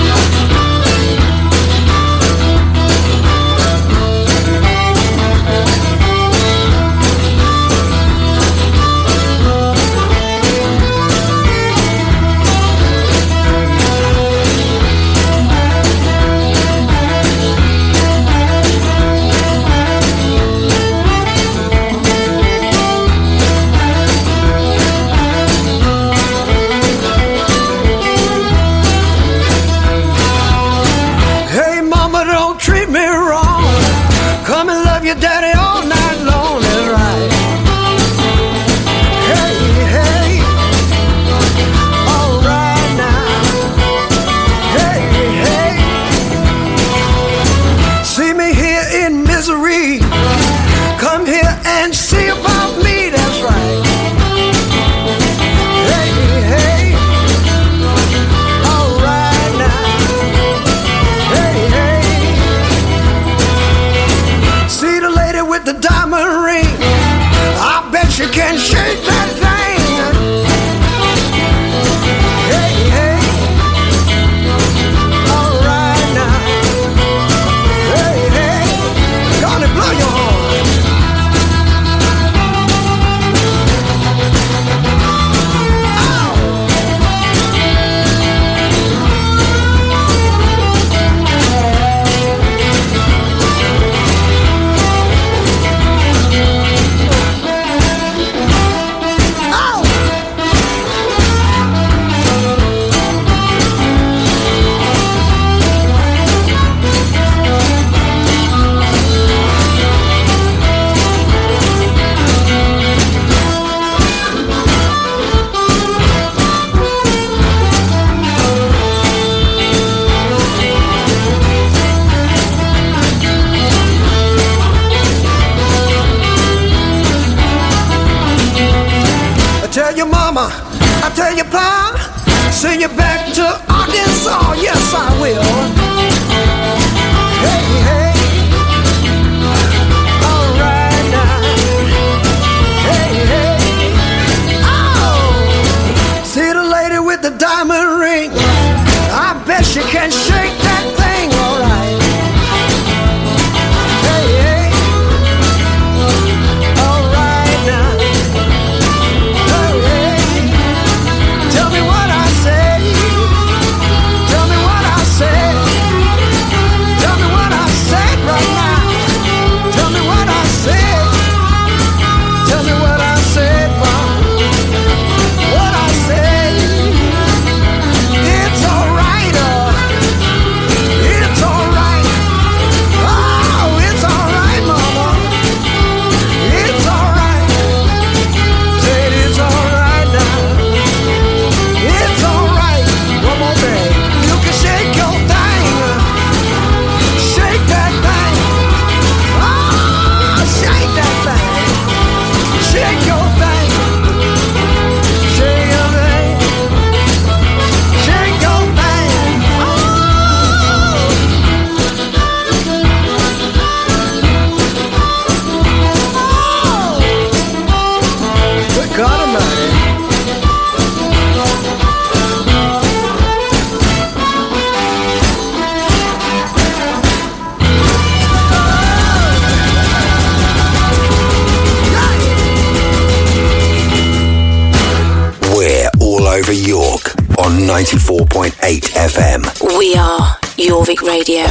94.8 237.66 238.52
FM. 238.94 239.76
We 239.76 239.97
are 239.97 240.36
Jorvik 240.56 241.02
Radio. 241.02 241.44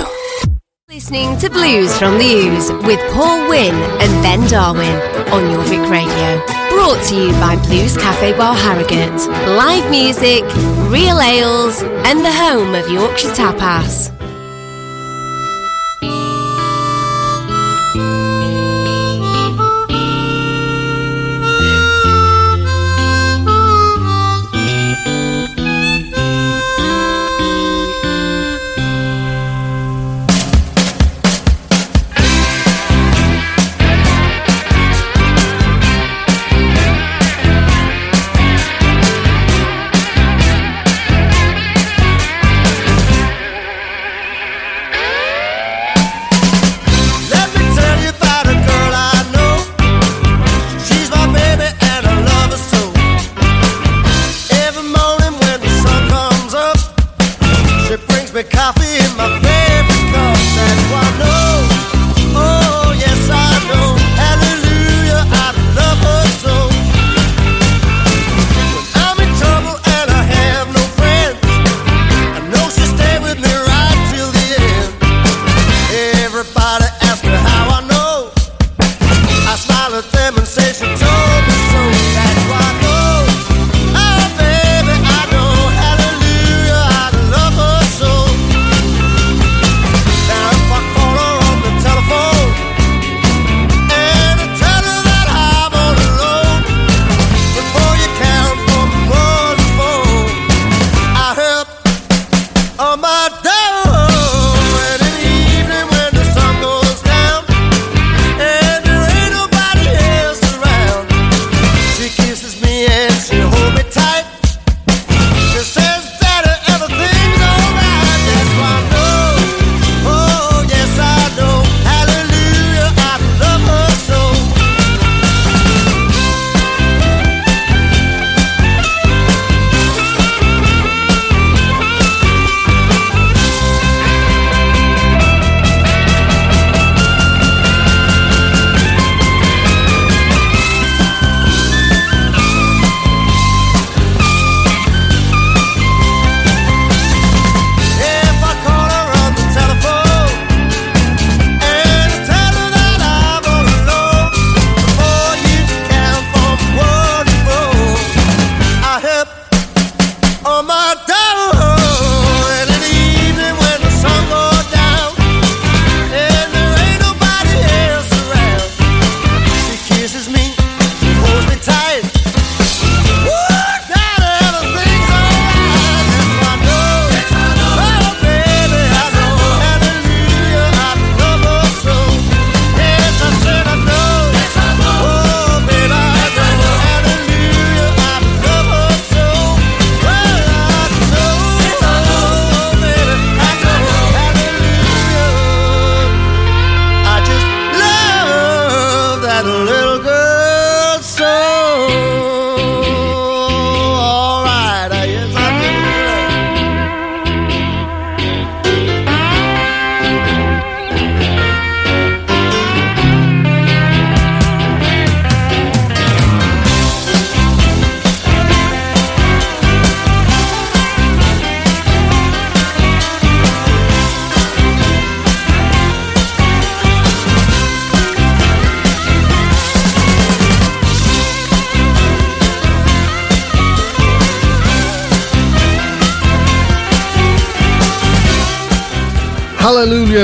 Listening 0.87 1.37
to 1.39 1.49
Blues 1.49 1.97
from 1.99 2.17
the 2.17 2.23
Ooze 2.23 2.71
with 2.87 3.01
Paul 3.11 3.49
Wynn 3.49 3.75
and 3.75 4.23
Ben 4.23 4.39
Darwin 4.47 4.95
on 5.33 5.43
Jorvik 5.51 5.89
Radio. 5.91 6.45
Brought 6.69 7.03
to 7.09 7.15
you 7.17 7.31
by 7.33 7.57
Blues 7.67 7.97
Cafe 7.97 8.31
Bar 8.37 8.55
Harrogate. 8.55 9.27
Live 9.57 9.91
music, 9.91 10.45
real 10.89 11.19
ales, 11.19 11.81
and 11.83 12.21
the 12.23 12.31
home 12.31 12.73
of 12.75 12.89
Yorkshire 12.89 13.33
Tapas. 13.33 14.09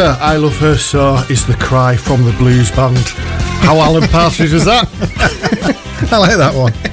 Hallelujah, 0.01 0.23
I 0.23 0.37
love 0.37 0.57
her 0.57 0.77
so 0.77 1.15
is 1.29 1.45
the 1.45 1.53
cry 1.53 1.95
from 1.95 2.23
the 2.23 2.31
blues 2.33 2.71
band. 2.71 2.97
How 3.61 3.77
Alan 3.77 4.07
Partridge 4.09 4.51
was 4.51 4.65
that? 4.65 4.87
I 6.11 6.17
like 6.17 6.37
that 6.37 6.55
one. 6.55 6.73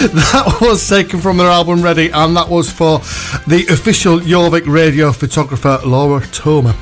That 0.00 0.58
was 0.60 0.86
taken 0.86 1.20
from 1.20 1.38
their 1.38 1.48
album 1.48 1.80
Ready, 1.82 2.10
and 2.10 2.36
that 2.36 2.48
was 2.48 2.70
for 2.70 2.98
the 3.46 3.66
official 3.70 4.18
Jorvik 4.20 4.66
radio 4.66 5.10
photographer 5.10 5.80
Laura 5.84 6.20
Toma. 6.28 6.76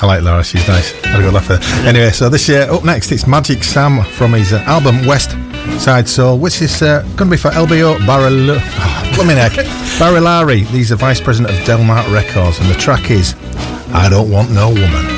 I 0.00 0.06
like 0.06 0.22
Laura, 0.22 0.44
she's 0.44 0.66
nice. 0.68 0.92
Had 1.02 1.18
a 1.18 1.22
good 1.22 1.34
laugh 1.34 1.50
at 1.50 1.64
her. 1.64 1.88
Anyway, 1.88 2.10
so 2.10 2.28
this 2.28 2.48
year, 2.48 2.70
up 2.70 2.84
next, 2.84 3.10
it's 3.10 3.26
Magic 3.26 3.64
Sam 3.64 4.04
from 4.04 4.34
his 4.34 4.52
uh, 4.52 4.58
album 4.66 5.04
West 5.04 5.32
Side 5.80 6.08
Soul, 6.08 6.38
which 6.38 6.62
is 6.62 6.80
uh, 6.80 7.02
going 7.16 7.28
to 7.28 7.30
be 7.30 7.36
for 7.36 7.50
Elbio 7.50 7.98
Barrel. 8.06 8.52
Oh. 8.52 8.58
Barilari. 9.98 10.64
He's 10.64 10.88
the 10.88 10.96
vice 10.96 11.20
president 11.20 11.56
of 11.56 11.64
Delmark 11.64 12.12
Records, 12.12 12.58
and 12.60 12.68
the 12.68 12.74
track 12.74 13.10
is 13.10 13.34
I 13.94 14.08
Don't 14.08 14.30
Want 14.30 14.50
No 14.50 14.68
Woman. 14.68 15.11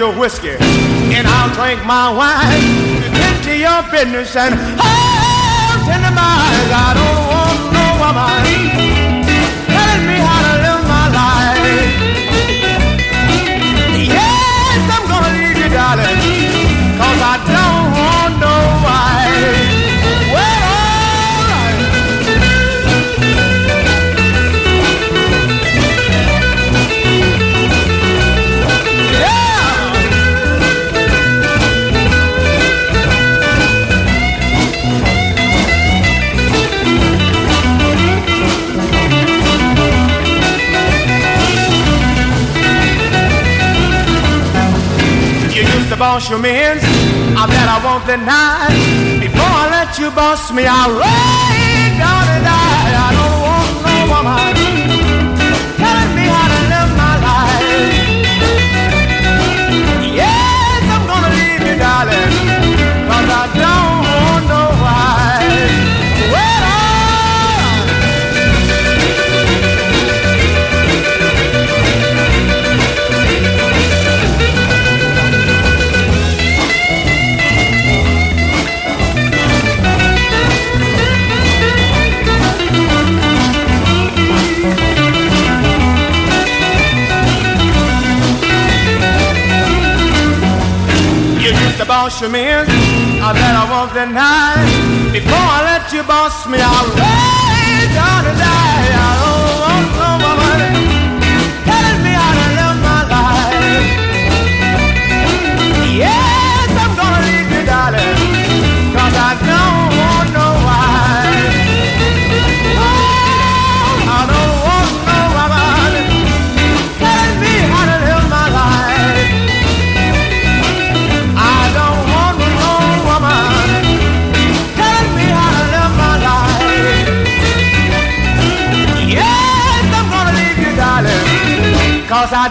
Your 0.00 0.18
whiskey, 0.18 0.56
and 1.12 1.26
I'll 1.28 1.52
drink 1.52 1.84
my 1.84 2.08
wine. 2.08 3.04
Get 3.12 3.44
to 3.44 3.54
your 3.54 3.82
business 3.92 4.34
and 4.34 4.54
hold 4.80 5.84
tender 5.84 6.14
minds. 6.16 6.70
I 6.72 6.96
don't 6.96 7.20
want 7.28 7.60
no 7.76 7.84
woman 8.00 8.40
telling 9.68 10.04
me 10.08 10.16
how 10.24 10.40
to 10.46 10.54
live 10.64 10.82
my 10.88 11.06
life. 11.20 11.84
Yes, 14.08 14.80
I'm 14.88 15.04
gonna 15.04 15.36
leave 15.36 15.58
you, 15.60 15.68
darling, 15.68 16.16
cause 16.96 17.20
I 17.20 17.36
don't 17.52 17.69
boss 46.00 46.30
your 46.30 46.38
men, 46.38 46.78
I 47.36 47.44
bet 47.46 47.68
I 47.68 47.78
won't 47.84 48.06
deny. 48.06 49.20
Before 49.20 49.52
I 49.62 49.68
let 49.68 49.98
you 49.98 50.10
boss 50.10 50.50
me, 50.50 50.64
I'll 50.66 50.88
lay 50.88 51.98
down 52.00 52.24
and 52.34 52.42
die. 52.42 52.92
I 52.96 53.10
don't 53.18 53.38
want 53.44 53.68
no 53.84 53.96
woman 54.08 54.89
to 92.20 92.28
boss 92.28 92.66
I 92.68 93.32
bet 93.32 93.54
I 93.56 93.64
won't 93.72 93.94
deny. 93.94 94.52
Before 95.10 95.32
I 95.32 95.64
let 95.64 95.90
you 95.90 96.02
boss 96.02 96.46
me, 96.46 96.58
I'll 96.60 97.09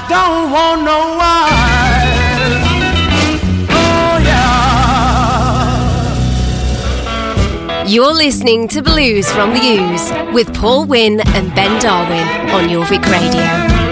don't 0.08 0.52
want 0.52 0.84
no 0.84 1.18
wife. 1.18 2.30
Oh, 3.70 4.20
yeah. 4.24 4.60
You're 7.86 8.14
listening 8.14 8.68
to 8.70 8.82
Blues 8.82 9.32
from 9.32 9.54
the 9.54 9.60
Ooze 9.60 10.12
with 10.34 10.54
Paul 10.54 10.86
Wynn 10.86 11.22
and 11.36 11.54
Ben 11.56 11.82
Darwin 11.82 12.28
on 12.52 12.70
Jorvik 12.70 13.06
Radio. 13.12 13.89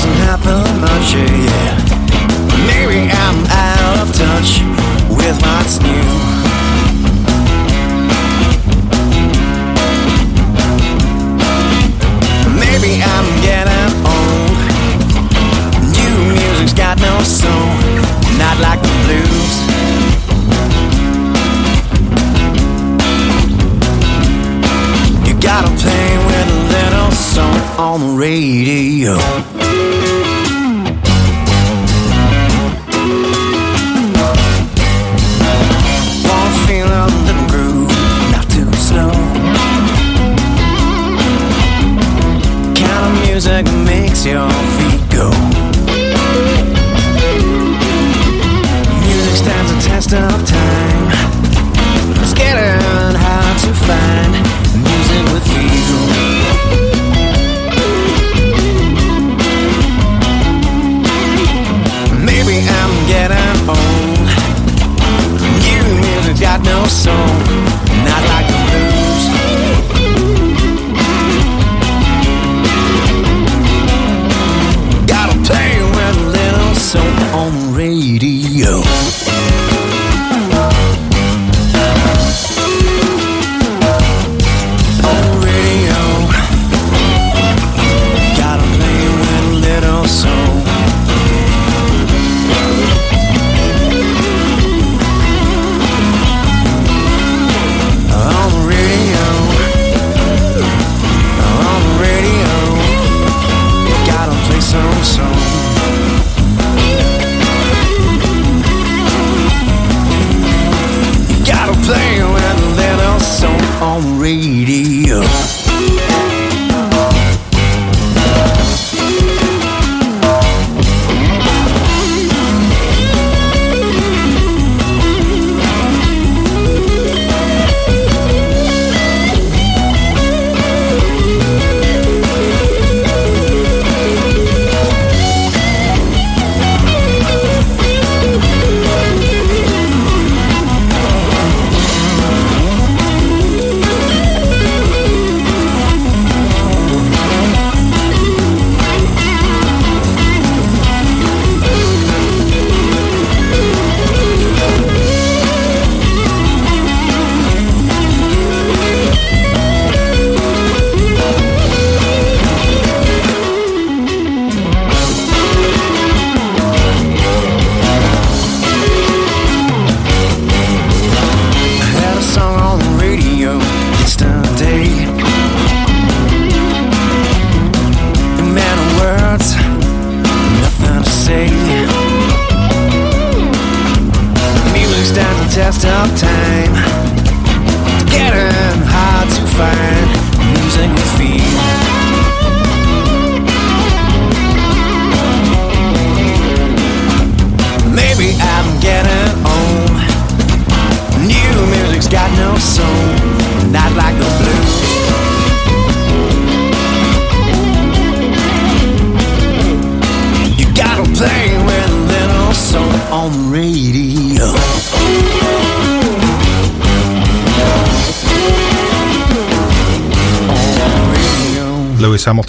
doesn't 0.00 0.16
happen 0.24 0.80
much, 0.80 1.12
yeah. 1.12 1.76
Maybe 2.66 3.10
I'm 3.10 3.44
out 3.50 3.98
of 4.00 4.08
touch 4.14 4.60
with 5.10 5.36
what's 5.42 5.78
new. 5.80 6.08
Maybe 12.58 13.02
I'm 13.02 13.28
getting 13.44 13.90
old. 14.16 14.58
New 15.96 16.16
music's 16.32 16.72
got 16.72 16.96
no 17.00 17.22
soul, 17.22 17.68
not 18.38 18.56
like 18.60 18.80
the 18.80 18.94
blues. 19.04 19.54
You 25.26 25.34
gotta 25.40 25.68
play 25.76 26.16
with 26.26 26.48
a 26.48 26.60
little 26.72 27.10
song 27.10 27.60
on 27.78 28.00
the 28.00 28.16
radio. 28.16 29.59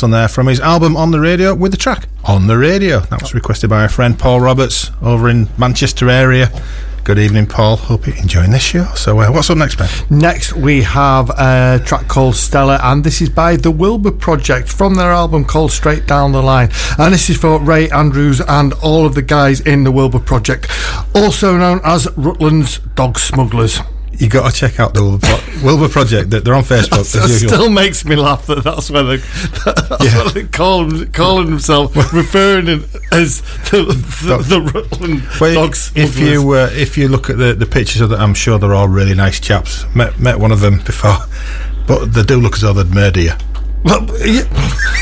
Hamilton 0.01 0.19
there 0.19 0.27
from 0.27 0.47
his 0.47 0.59
album 0.59 0.97
On 0.97 1.11
the 1.11 1.19
Radio 1.19 1.53
with 1.53 1.71
the 1.71 1.77
track 1.77 2.07
On 2.23 2.47
the 2.47 2.57
Radio. 2.57 3.01
That 3.01 3.21
was 3.21 3.35
requested 3.35 3.69
by 3.69 3.83
our 3.83 3.89
friend 3.89 4.17
Paul 4.17 4.41
Roberts 4.41 4.89
over 4.99 5.29
in 5.29 5.47
Manchester 5.59 6.09
area. 6.09 6.49
Good 7.03 7.19
evening, 7.19 7.45
Paul. 7.45 7.75
Hope 7.77 8.07
you're 8.07 8.15
enjoying 8.15 8.49
this 8.49 8.63
show. 8.63 8.85
So, 8.95 9.19
uh, 9.19 9.31
what's 9.31 9.51
up 9.51 9.57
next, 9.57 9.75
Ben? 9.75 9.89
Next, 10.09 10.53
we 10.53 10.81
have 10.81 11.29
a 11.31 11.79
track 11.85 12.07
called 12.07 12.35
Stella, 12.35 12.79
and 12.81 13.03
this 13.03 13.21
is 13.21 13.29
by 13.29 13.57
the 13.57 13.69
Wilbur 13.69 14.11
Project 14.11 14.69
from 14.69 14.95
their 14.95 15.11
album 15.11 15.45
called 15.45 15.71
Straight 15.71 16.07
Down 16.07 16.31
the 16.31 16.41
Line. 16.41 16.69
And 16.97 17.13
this 17.13 17.29
is 17.29 17.37
for 17.37 17.59
Ray 17.59 17.87
Andrews 17.91 18.41
and 18.41 18.73
all 18.81 19.05
of 19.05 19.13
the 19.13 19.21
guys 19.21 19.61
in 19.61 19.83
the 19.83 19.91
Wilbur 19.91 20.19
Project, 20.19 20.67
also 21.13 21.57
known 21.57 21.79
as 21.83 22.07
Rutland's 22.17 22.79
Dog 22.95 23.19
Smugglers. 23.19 23.81
You 24.21 24.29
got 24.29 24.51
to 24.51 24.55
check 24.55 24.79
out 24.79 24.93
the 24.93 25.01
Wilbur, 25.03 25.25
Pro- 25.27 25.63
Wilbur 25.65 25.89
Project. 25.89 26.29
They're 26.29 26.41
they're 26.41 26.53
on 26.53 26.63
Facebook 26.63 27.11
That 27.13 27.23
as 27.23 27.41
usual. 27.41 27.49
still 27.57 27.69
makes 27.71 28.05
me 28.05 28.15
laugh 28.15 28.45
that 28.45 28.63
that's 28.63 28.89
where 28.91 29.03
they, 29.03 29.17
that's 29.65 30.03
Yeah. 30.05 30.23
what 30.23 30.33
they 30.35 30.43
call 30.43 31.05
calling 31.07 31.49
themselves, 31.49 31.95
referring 32.13 32.67
it 32.67 32.83
as 33.11 33.41
the, 33.71 33.83
the, 34.23 34.37
the 34.37 34.61
Rutland 34.61 35.23
Well, 35.41 35.55
Dog 35.65 35.75
if 35.95 36.19
you 36.19 36.51
uh, 36.51 36.69
if 36.71 36.97
you 36.97 37.07
look 37.07 37.29
at 37.31 37.37
the, 37.37 37.53
the 37.55 37.65
pictures 37.65 38.01
of 38.01 38.09
them, 38.11 38.21
I'm 38.21 38.33
sure 38.35 38.59
they're 38.59 38.75
all 38.75 38.87
really 38.87 39.15
nice 39.15 39.39
chaps. 39.39 39.85
Met 39.95 40.19
met 40.19 40.39
one 40.39 40.51
of 40.51 40.59
them 40.59 40.81
before, 40.85 41.17
but 41.87 42.13
they 42.13 42.21
do 42.23 42.37
look 42.39 42.53
as 42.53 42.61
though 42.61 42.73
they'd 42.73 42.93
murder 42.93 43.21
you. 43.21 43.31
Well, 43.83 44.05
yeah, 44.23 44.43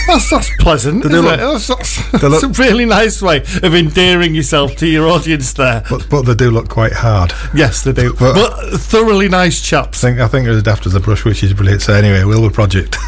that's, 0.07 0.29
that's 0.29 0.49
pleasant. 0.61 1.03
They 1.03 1.09
do 1.09 1.15
isn't 1.15 1.25
look- 1.25 1.33
it? 1.33 1.37
That's, 1.41 1.67
that's, 2.11 2.21
they 2.23 2.29
that's 2.29 2.43
look- 2.43 2.57
a 2.57 2.61
really 2.61 2.85
nice 2.85 3.21
way 3.21 3.37
of 3.63 3.75
endearing 3.75 4.35
yourself 4.35 4.75
to 4.77 4.87
your 4.87 5.07
audience 5.07 5.53
there. 5.53 5.83
But 5.89 6.07
but 6.09 6.23
they 6.23 6.35
do 6.35 6.51
look 6.51 6.69
quite 6.69 6.93
hard. 6.93 7.33
Yes, 7.53 7.83
they 7.83 7.93
do. 7.93 8.13
But- 8.13 8.33
But, 8.35 8.79
thoroughly 8.79 9.29
nice 9.29 9.61
chaps. 9.61 10.03
I 10.03 10.09
think 10.09 10.19
I 10.19 10.27
think 10.27 10.45
they're 10.45 10.55
as 10.55 10.63
daft 10.63 10.85
as 10.85 10.95
a 10.95 10.99
brush, 10.99 11.25
which 11.25 11.43
is 11.43 11.53
brilliant. 11.53 11.81
So 11.81 11.93
anyway, 11.93 12.23
will 12.23 12.41
Wilbur 12.41 12.53
Project. 12.53 12.97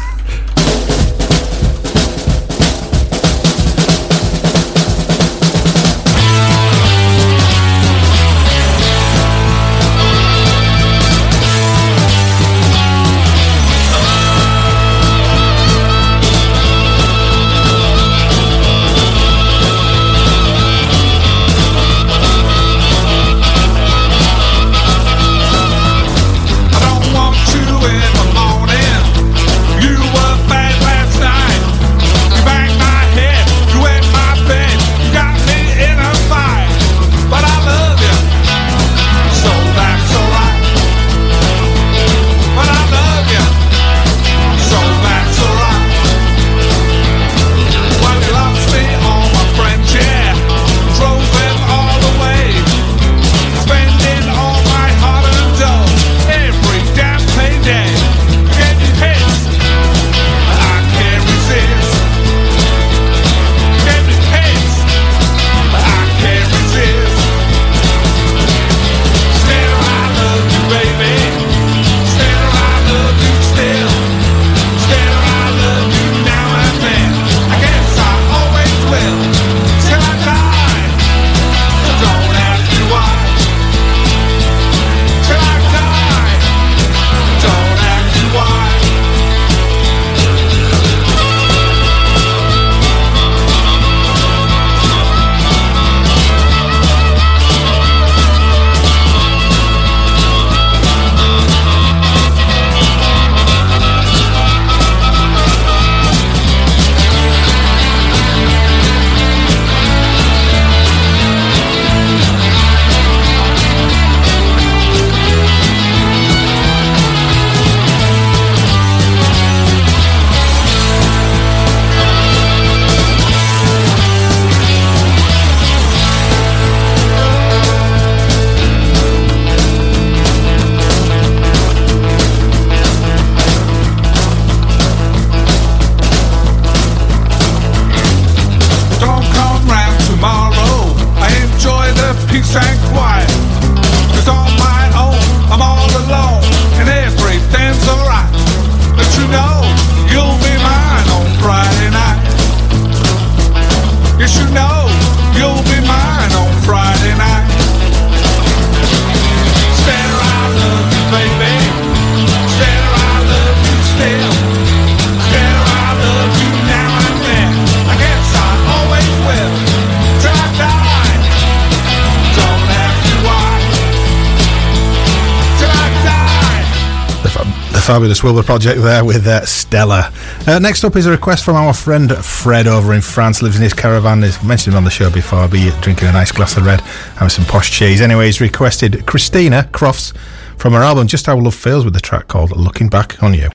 Will 178.22 178.34
the 178.34 178.42
project 178.44 178.80
there 178.80 179.04
with 179.04 179.26
uh, 179.26 179.44
Stella. 179.44 180.12
Uh, 180.46 180.60
next 180.60 180.84
up 180.84 180.94
is 180.94 181.06
a 181.06 181.10
request 181.10 181.44
from 181.44 181.56
our 181.56 181.74
friend 181.74 182.12
Fred 182.24 182.68
over 182.68 182.94
in 182.94 183.00
France. 183.00 183.42
Lives 183.42 183.56
in 183.56 183.62
his 183.62 183.74
caravan. 183.74 184.22
He's 184.22 184.40
mentioned 184.44 184.74
him 184.74 184.78
on 184.78 184.84
the 184.84 184.90
show 184.90 185.10
before. 185.10 185.48
Be 185.48 185.70
drinking 185.80 186.06
a 186.08 186.12
nice 186.12 186.30
glass 186.30 186.56
of 186.56 186.64
red, 186.64 186.80
having 187.14 187.30
some 187.30 187.44
posh 187.46 187.72
cheese. 187.72 188.00
Anyway, 188.00 188.26
he's 188.26 188.40
requested 188.40 189.06
Christina 189.06 189.68
Crofts 189.72 190.12
from 190.56 190.72
her 190.74 190.82
album 190.82 191.08
Just 191.08 191.26
How 191.26 191.36
Love 191.36 191.54
Feels 191.54 191.84
with 191.84 191.94
the 191.94 192.00
track 192.00 192.28
called 192.28 192.56
"Looking 192.56 192.88
Back 192.88 193.20
on 193.22 193.34
You." 193.34 193.50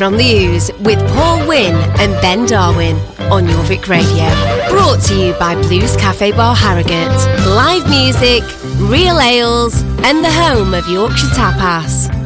from 0.00 0.16
the 0.16 0.46
Ouse 0.46 0.72
with 0.78 0.98
Paul 1.12 1.46
Wynn 1.46 1.74
and 2.00 2.10
Ben 2.22 2.46
Darwin 2.46 2.96
on 3.30 3.44
Jorvik 3.44 3.86
Radio. 3.86 4.30
Brought 4.70 4.98
to 5.08 5.14
you 5.14 5.34
by 5.34 5.54
Blues 5.60 5.94
Cafe 5.96 6.32
Bar 6.32 6.56
Harrogate. 6.56 7.14
Live 7.46 7.86
music, 7.90 8.42
real 8.90 9.20
ales, 9.20 9.82
and 10.02 10.24
the 10.24 10.30
home 10.32 10.72
of 10.72 10.88
Yorkshire 10.88 11.26
Tapas. 11.36 12.19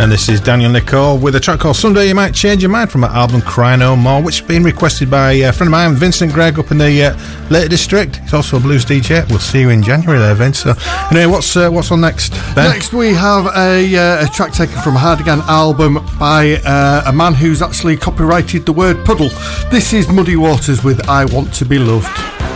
And 0.00 0.10
this 0.10 0.30
is 0.30 0.40
Danielle 0.40 0.72
Nicole 0.72 1.18
with 1.18 1.34
a 1.34 1.40
track 1.40 1.60
called 1.60 1.76
Someday 1.76 2.08
You 2.08 2.14
Might 2.14 2.32
Change 2.32 2.62
Your 2.62 2.70
Mind 2.70 2.90
from 2.90 3.02
her 3.02 3.08
album 3.08 3.42
Cry 3.42 3.76
No 3.76 3.94
More, 3.94 4.22
which 4.22 4.38
has 4.38 4.48
been 4.48 4.62
requested 4.64 5.10
by 5.10 5.32
a 5.32 5.52
friend 5.52 5.68
of 5.68 5.72
mine, 5.72 5.94
Vincent 5.94 6.32
Gregg, 6.32 6.58
up 6.58 6.70
in 6.70 6.78
the 6.78 7.04
uh, 7.04 7.48
Lake 7.50 7.68
District. 7.68 8.16
He's 8.16 8.32
also 8.32 8.56
a 8.56 8.60
blues 8.60 8.86
DJ. 8.86 9.28
We'll 9.28 9.40
see 9.40 9.60
you 9.60 9.68
in 9.68 9.82
January 9.82 10.18
there, 10.18 10.34
Vince. 10.34 10.60
So, 10.60 10.72
anyway, 11.10 11.26
what's 11.26 11.54
uh, 11.54 11.68
what's 11.68 11.92
on 11.92 12.00
next, 12.00 12.30
Ben? 12.54 12.70
Next, 12.70 12.94
we 12.94 13.12
have 13.12 13.44
a, 13.54 13.94
uh, 13.94 14.24
a 14.24 14.28
track 14.30 14.54
taken 14.54 14.80
from 14.80 14.96
a 14.96 14.98
Hardigan 14.98 15.40
album 15.40 15.98
by 16.18 16.62
uh, 16.64 17.02
a 17.04 17.12
man 17.12 17.34
who's 17.34 17.60
actually 17.60 17.98
copyrighted 17.98 18.64
the 18.64 18.72
word 18.72 19.04
puddle. 19.04 19.28
This 19.70 19.92
is 19.92 20.08
Muddy 20.08 20.36
Waters 20.36 20.82
with 20.82 21.10
I 21.10 21.26
Want 21.26 21.52
to 21.54 21.66
Be 21.66 21.78
Loved. 21.78 22.49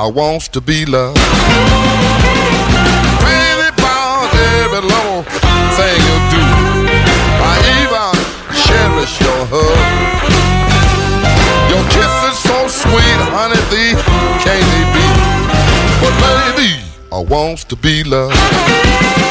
I 0.00 0.06
want 0.06 0.44
to 0.54 0.62
be 0.62 0.86
loved. 0.86 1.18
About 3.68 4.32
every 4.32 4.80
little 4.80 5.22
thing 5.76 6.00
you 6.08 6.16
do. 6.32 6.42
I 7.44 7.54
even 7.80 8.12
cherish 8.64 9.20
your 9.20 9.42
hug. 9.52 9.78
Your 11.68 11.84
kiss 11.92 12.16
is 12.32 12.38
so 12.48 12.66
sweet, 12.66 13.20
honey, 13.28 13.60
thee 13.68 13.92
can't 14.40 14.88
be? 14.96 15.06
But 16.00 16.14
baby, 16.24 16.80
I 17.12 17.18
wants 17.18 17.64
to 17.64 17.76
be 17.76 18.02
loved. 18.02 19.29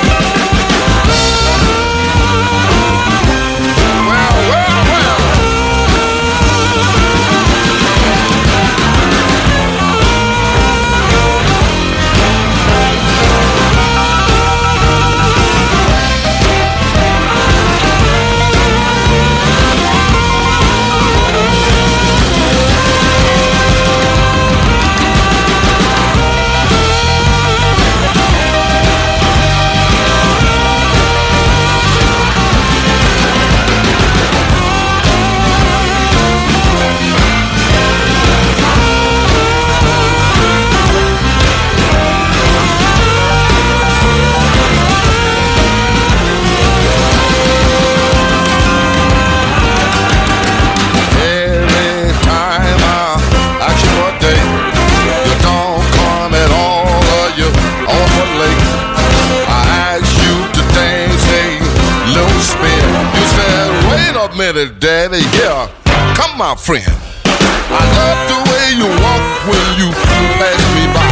Minute, 64.59 64.81
daddy, 64.81 65.23
yeah, 65.39 65.71
come 66.19 66.37
my 66.37 66.53
friend. 66.53 66.83
I 66.83 67.79
love 67.95 68.19
the 68.27 68.39
way 68.51 68.75
you 68.75 68.91
walk 68.99 69.23
when 69.47 69.65
you 69.79 69.87
pass 70.35 70.59
me 70.75 70.83
by, 70.91 71.07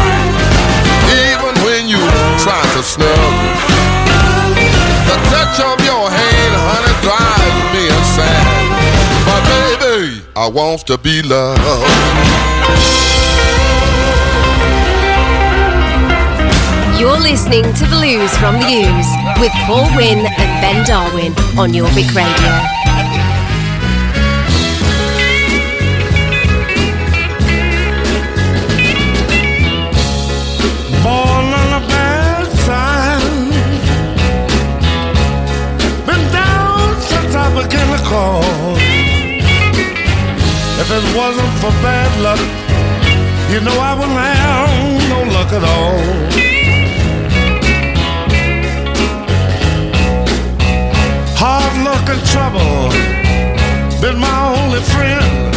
even 1.15 1.56
when 1.64 1.88
you 1.88 2.03
try 2.44 2.60
to 2.76 2.84
snub. 2.84 3.07
The 5.07 5.15
touch 5.32 5.64
of 5.64 5.80
your 5.80 6.11
hand, 6.11 6.53
honey, 6.60 6.95
drives 6.99 7.64
me 7.72 7.88
insane. 7.88 8.68
But 9.24 9.41
baby, 9.48 10.28
I 10.36 10.49
want 10.49 10.86
to 10.88 10.98
be 10.98 11.22
loved. 11.22 11.64
You're 16.99 17.22
listening 17.22 17.64
to 17.64 17.86
the 17.86 17.95
Blues 17.95 18.36
from 18.36 18.56
the 18.56 18.84
Ouse 18.84 19.40
with 19.40 19.53
Paul 19.64 19.88
Wynn 19.95 20.26
and 20.26 20.52
Ben 20.60 20.86
Darwin 20.86 21.32
on 21.57 21.72
Jorvik 21.72 22.14
Radio. 22.14 22.77
If 40.89 41.03
it 41.03 41.18
wasn't 41.18 41.51
for 41.59 41.69
bad 41.84 42.11
luck, 42.22 42.39
you 43.51 43.59
know 43.59 43.77
I 43.77 43.93
wouldn't 43.93 44.18
have 44.18 45.09
no 45.09 45.19
luck 45.35 45.51
at 45.51 45.64
all. 45.76 45.99
Hard 51.35 51.73
luck 51.84 52.07
and 52.07 52.23
trouble 52.31 52.88
been 54.01 54.18
my 54.18 54.39
only 54.55 54.80
friend. 54.80 55.55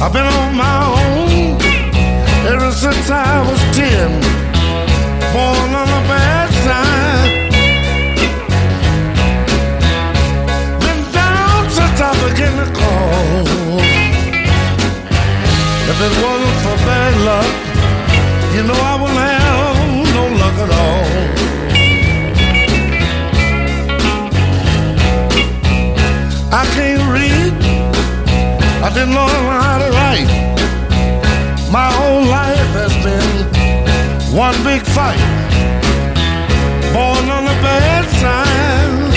I've 0.00 0.14
been 0.14 0.24
on 0.24 0.56
my 0.56 0.78
own 0.96 1.60
ever 2.46 2.72
since 2.72 3.10
I 3.10 3.46
was 3.46 3.60
ten. 3.76 4.21
Didn't 28.94 29.14
learn 29.14 29.62
how 29.62 29.78
to 29.78 29.88
write. 29.96 30.28
My 31.72 31.88
whole 31.98 32.24
life 32.28 32.72
has 32.76 32.92
been 33.00 33.32
one 34.36 34.56
big 34.64 34.82
fight. 34.82 35.22
Born 36.92 37.24
on 37.36 37.44
the 37.48 37.56
bad 37.64 38.04
side. 38.20 39.12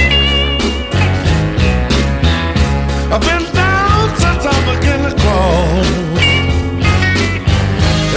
I've 3.12 3.22
been 3.22 3.46
down 3.54 4.16
since 4.24 4.46
I 4.46 4.56
began 4.72 5.00
to 5.10 5.14
crawl. 5.22 5.84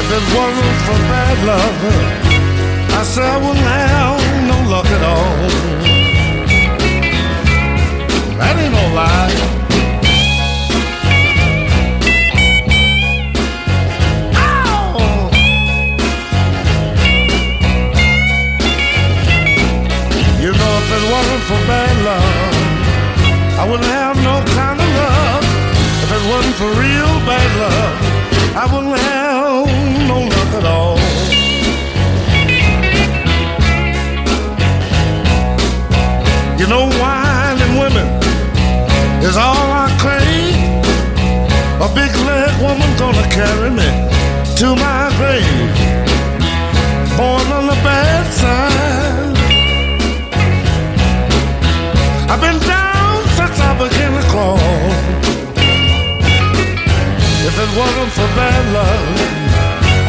If 0.01 0.07
it 0.17 0.25
wasn't 0.37 0.79
for 0.87 0.99
bad 1.11 1.39
luck, 1.51 1.79
I 2.99 3.03
said 3.03 3.25
I 3.25 3.39
wouldn't 3.39 3.67
have 3.67 4.21
no 4.47 4.59
luck 4.71 4.87
at 4.87 5.03
all. 5.03 5.39
That 8.39 8.55
ain't 8.63 8.73
no 8.73 8.95
lie. 8.95 9.58
For 21.49 21.55
bad 21.67 21.97
love, 22.05 22.55
I 23.59 23.65
wouldn't 23.65 23.89
have 23.89 24.17
no 24.21 24.37
kind 24.53 24.79
of 24.85 24.89
love. 25.01 25.45
If 26.05 26.11
it 26.17 26.23
wasn't 26.29 26.57
for 26.61 26.69
real 26.77 27.13
bad 27.25 27.51
love, 27.65 27.97
I 28.53 28.65
wouldn't 28.71 28.99
have 29.01 29.67
no 30.13 30.19
luck 30.29 30.53
at 30.61 30.67
all. 30.69 30.99
You 36.61 36.67
know, 36.69 36.85
wine 37.01 37.59
and 37.65 37.75
women 37.81 38.07
is 39.25 39.39
all 39.39 39.69
I 39.85 39.89
crave. 40.05 40.53
A 41.81 41.89
big 41.97 42.13
leg 42.29 42.53
woman 42.61 42.91
gonna 43.01 43.27
carry 43.33 43.71
me 43.71 43.89
to 44.61 44.67
my 44.85 45.09
grave. 45.17 45.73
Born 47.17 47.47
on 47.57 47.65
the 47.73 47.79
bad 47.89 48.27
side. 48.35 48.68
I've 52.31 52.41
been 52.41 52.59
down 52.61 53.23
since 53.37 53.59
I 53.59 53.73
began 53.79 54.13
to 54.21 54.29
crawl. 54.29 55.19
wasn't 57.79 58.13
for 58.13 58.29
bad 58.35 58.65
luck, 58.75 59.03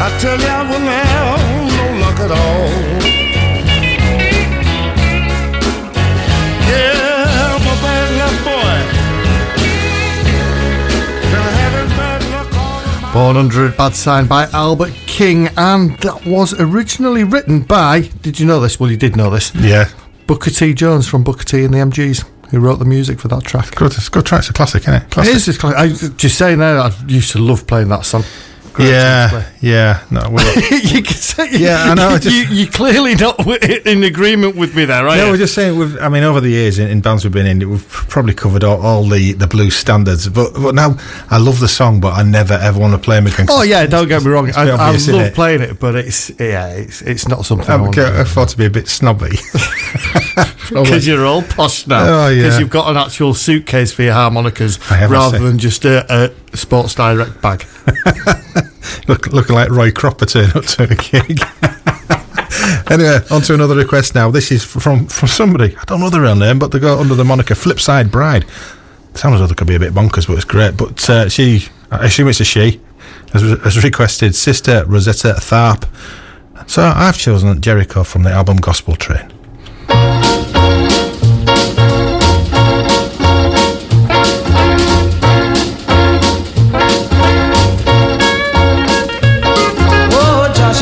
I 0.02 0.08
tell 0.18 0.38
you 0.38 0.46
I 0.46 0.62
wouldn't 0.68 0.90
have 0.90 1.42
no 1.78 1.86
luck 2.02 2.18
at 2.26 2.30
all. 2.30 2.68
Yeah, 6.70 7.54
I'm 7.54 7.62
a 7.62 7.76
bad 7.84 8.08
luck 8.20 8.36
boy. 8.50 8.78
Been 11.30 11.48
having 11.62 11.90
bad 11.96 12.20
luck 12.32 12.50
all 12.56 13.12
Born 13.12 13.36
Under 13.36 13.66
a 13.66 13.70
Bad 13.70 13.94
Sign 13.94 14.26
by 14.26 14.44
Albert 14.52 14.92
King, 15.06 15.48
and 15.56 15.96
that 15.98 16.26
was 16.26 16.58
originally 16.58 17.22
written 17.24 17.60
by. 17.60 18.10
Did 18.22 18.40
you 18.40 18.46
know 18.46 18.58
this? 18.58 18.80
Well, 18.80 18.90
you 18.90 18.96
did 18.96 19.16
know 19.16 19.30
this. 19.30 19.54
Yeah. 19.54 19.88
Booker 20.30 20.50
T. 20.50 20.74
Jones 20.74 21.08
from 21.08 21.24
Booker 21.24 21.42
T. 21.42 21.64
and 21.64 21.74
the 21.74 21.78
MGs, 21.78 22.24
who 22.52 22.60
wrote 22.60 22.76
the 22.78 22.84
music 22.84 23.18
for 23.18 23.26
that 23.26 23.42
track. 23.42 23.74
Good, 23.74 23.94
it's 23.96 24.06
a 24.06 24.10
good 24.12 24.24
track. 24.26 24.42
It's 24.42 24.50
a 24.50 24.52
classic, 24.52 24.82
isn't 24.82 24.94
it? 24.94 25.02
It 25.02 25.10
Classic. 25.10 25.34
is 25.34 25.44
just 25.46 25.58
classic. 25.58 25.78
I 26.04 26.08
just 26.16 26.38
saying 26.38 26.58
that 26.58 26.76
I 26.78 26.92
used 27.08 27.32
to 27.32 27.38
love 27.40 27.66
playing 27.66 27.88
that 27.88 28.04
song. 28.04 28.22
Great 28.72 28.90
yeah, 28.90 29.50
yeah. 29.60 30.04
No, 30.12 30.20
you 30.70 31.02
can 31.02 31.16
say, 31.16 31.48
Yeah, 31.58 31.86
I 31.90 31.94
know, 31.94 32.10
I 32.10 32.18
just- 32.20 32.36
you, 32.36 32.44
you're 32.54 32.70
clearly 32.70 33.16
not 33.16 33.44
in 33.84 34.04
agreement 34.04 34.54
with 34.54 34.76
me 34.76 34.84
there, 34.84 35.04
right? 35.04 35.16
no, 35.16 35.32
we're 35.32 35.38
just 35.38 35.54
saying. 35.56 35.76
We've, 35.76 35.98
I 35.98 36.08
mean, 36.08 36.22
over 36.22 36.40
the 36.40 36.50
years 36.50 36.78
in, 36.78 36.88
in 36.88 37.00
bands 37.00 37.24
we've 37.24 37.32
been 37.32 37.46
in, 37.46 37.68
we've 37.68 37.88
probably 37.88 38.32
covered 38.32 38.62
all, 38.62 38.80
all 38.80 39.02
the, 39.08 39.32
the 39.32 39.48
blues 39.48 39.74
standards. 39.74 40.28
But 40.28 40.52
but 40.54 40.76
now 40.76 40.96
I 41.30 41.38
love 41.38 41.58
the 41.58 41.66
song, 41.66 41.98
but 41.98 42.12
I 42.12 42.22
never 42.22 42.54
ever 42.54 42.78
want 42.78 42.92
to 42.92 42.98
play 42.98 43.16
them 43.16 43.26
again. 43.26 43.46
Oh 43.50 43.62
yeah, 43.62 43.86
don't 43.86 44.06
get 44.06 44.22
me 44.22 44.30
wrong. 44.30 44.46
it's 44.48 44.56
I, 44.56 44.68
I 44.68 44.70
obvious, 44.70 45.02
isn't 45.02 45.16
love 45.16 45.26
it? 45.26 45.34
playing 45.34 45.62
it, 45.62 45.80
but 45.80 45.96
it's 45.96 46.30
yeah, 46.38 46.68
it's 46.68 47.02
it's 47.02 47.26
not 47.26 47.44
something 47.44 47.68
I 47.68 48.20
I 48.20 48.22
thought 48.24 48.50
to 48.50 48.56
be 48.56 48.66
a 48.66 48.70
bit 48.70 48.86
snobby. 48.86 49.36
because 50.68 51.06
you're 51.06 51.26
all 51.26 51.42
posh 51.42 51.86
now. 51.86 52.24
Oh, 52.24 52.28
yeah. 52.28 52.42
Because 52.42 52.60
you've 52.60 52.70
got 52.70 52.90
an 52.90 52.96
actual 52.96 53.34
suitcase 53.34 53.92
for 53.92 54.02
your 54.02 54.14
harmonicas 54.14 54.78
I 54.90 54.96
have, 54.96 55.10
I 55.10 55.14
rather 55.14 55.38
than 55.38 55.58
just 55.58 55.84
a, 55.84 56.32
a 56.52 56.56
Sports 56.56 56.94
Direct 56.94 57.40
bag. 57.40 57.66
Look, 59.08 59.26
looking 59.28 59.54
like 59.54 59.70
Roy 59.70 59.90
Cropper 59.90 60.26
turned 60.26 60.56
up 60.56 60.64
to 60.64 60.84
a 60.84 60.94
gig. 60.94 61.40
anyway, 62.90 63.20
on 63.30 63.42
to 63.42 63.54
another 63.54 63.76
request 63.76 64.14
now. 64.14 64.30
This 64.30 64.50
is 64.50 64.64
from 64.64 65.06
from 65.06 65.28
somebody. 65.28 65.76
I 65.76 65.84
don't 65.84 66.00
know 66.00 66.10
the 66.10 66.20
real 66.20 66.36
name, 66.36 66.58
but 66.58 66.72
they 66.72 66.78
go 66.78 66.98
under 66.98 67.14
the 67.14 67.24
moniker 67.24 67.54
Flipside 67.54 68.10
Bride. 68.10 68.44
Sounds 69.14 69.40
though 69.40 69.46
they 69.46 69.54
could 69.54 69.66
be 69.66 69.74
a 69.74 69.80
bit 69.80 69.92
bonkers, 69.92 70.26
but 70.26 70.34
it's 70.34 70.44
great. 70.44 70.76
But 70.76 71.08
uh, 71.10 71.28
she, 71.28 71.66
I 71.90 72.06
assume 72.06 72.28
it's 72.28 72.40
a 72.40 72.44
she, 72.44 72.80
has, 73.32 73.42
has 73.42 73.84
requested 73.84 74.34
Sister 74.34 74.84
Rosetta 74.86 75.34
Tharpe. 75.38 75.88
So 76.66 76.82
I've 76.82 77.18
chosen 77.18 77.60
Jericho 77.60 78.04
from 78.04 78.22
the 78.22 78.30
album 78.30 78.58
Gospel 78.58 78.96
Train. 78.96 79.32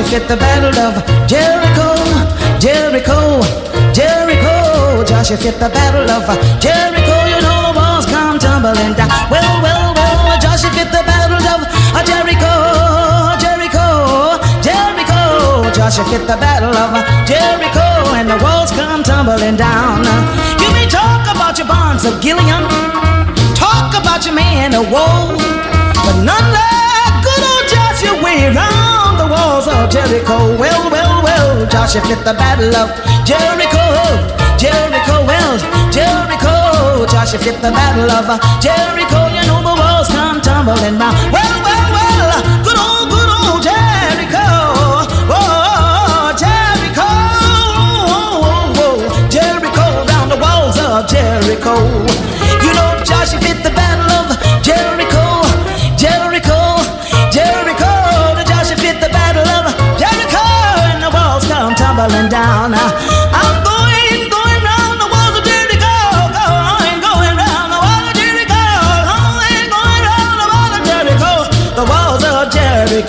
Joshua 0.08 0.20
fit 0.20 0.28
the 0.28 0.40
battle 0.40 0.78
of 0.80 0.94
Jericho, 1.28 1.92
Jericho, 2.56 3.44
Jericho. 3.92 5.04
Joshua 5.04 5.36
fit 5.36 5.60
the 5.60 5.68
battle 5.68 6.08
of 6.08 6.24
Jericho. 6.56 7.16
You 7.28 7.44
know 7.44 7.68
the 7.68 7.74
walls 7.76 8.06
come 8.06 8.38
tumbling 8.38 8.96
down. 8.96 9.12
Well, 9.28 9.60
well, 9.60 9.92
well. 9.92 10.40
Joshua 10.40 10.72
fit 10.72 10.88
the 10.88 11.04
battle 11.04 11.36
of 11.36 11.60
Jericho, 12.08 13.36
Jericho, 13.36 14.40
Jericho. 14.64 15.76
Joshua 15.76 16.04
fit 16.08 16.24
the 16.24 16.40
battle 16.40 16.72
of 16.72 16.96
Jericho, 17.28 18.16
and 18.16 18.32
the 18.32 18.40
walls 18.40 18.72
come 18.72 19.02
tumbling 19.04 19.60
down. 19.60 20.08
You 20.56 20.72
may 20.72 20.88
talk 20.88 21.28
about 21.28 21.58
your 21.58 21.68
bonds 21.68 22.06
of 22.08 22.16
Gilead, 22.24 22.64
talk 23.52 23.92
about 23.92 24.24
your 24.24 24.34
man 24.34 24.72
of 24.72 24.88
woe, 24.88 25.36
but 26.00 26.16
none 26.24 26.48
old 26.56 26.87
Joshua 28.18 28.24
way 28.24 28.54
round 28.54 29.20
the 29.20 29.26
walls 29.26 29.68
of 29.68 29.90
Jericho. 29.90 30.58
Well, 30.58 30.90
well, 30.90 31.22
well, 31.22 31.66
Joshua 31.66 32.00
fit 32.02 32.18
the 32.24 32.34
battle 32.34 32.74
of 32.74 32.90
Jericho. 33.24 33.78
Jericho, 34.58 35.24
well, 35.26 35.58
Jericho. 35.92 37.06
Joshua 37.06 37.38
fit 37.38 37.62
the 37.62 37.70
battle 37.70 38.10
of 38.10 38.26
Jericho. 38.60 39.28
You 39.34 39.46
know 39.46 39.62
the 39.62 39.74
walls 39.80 40.08
come 40.08 40.40
tumbling 40.40 40.98
down. 40.98 41.14
Well, 41.30 41.62
well, 41.62 41.88
well, 41.94 42.42
good 42.64 42.78
old, 42.78 43.08
good 43.10 43.30
old 43.30 43.62
Jericho. 43.62 44.46
Oh, 45.30 46.34
Jericho. 46.34 47.08
Oh, 48.18 48.82
oh, 48.82 49.28
Jericho, 49.30 49.86
round 50.10 50.30
the 50.32 50.38
walls 50.38 50.78
of 50.78 51.06
Jericho. 51.06 51.74
You 52.64 52.72
know 52.74 52.98
Joshua 53.04 53.40
fit 53.40 53.62
the 53.62 53.70
battle 53.70 53.87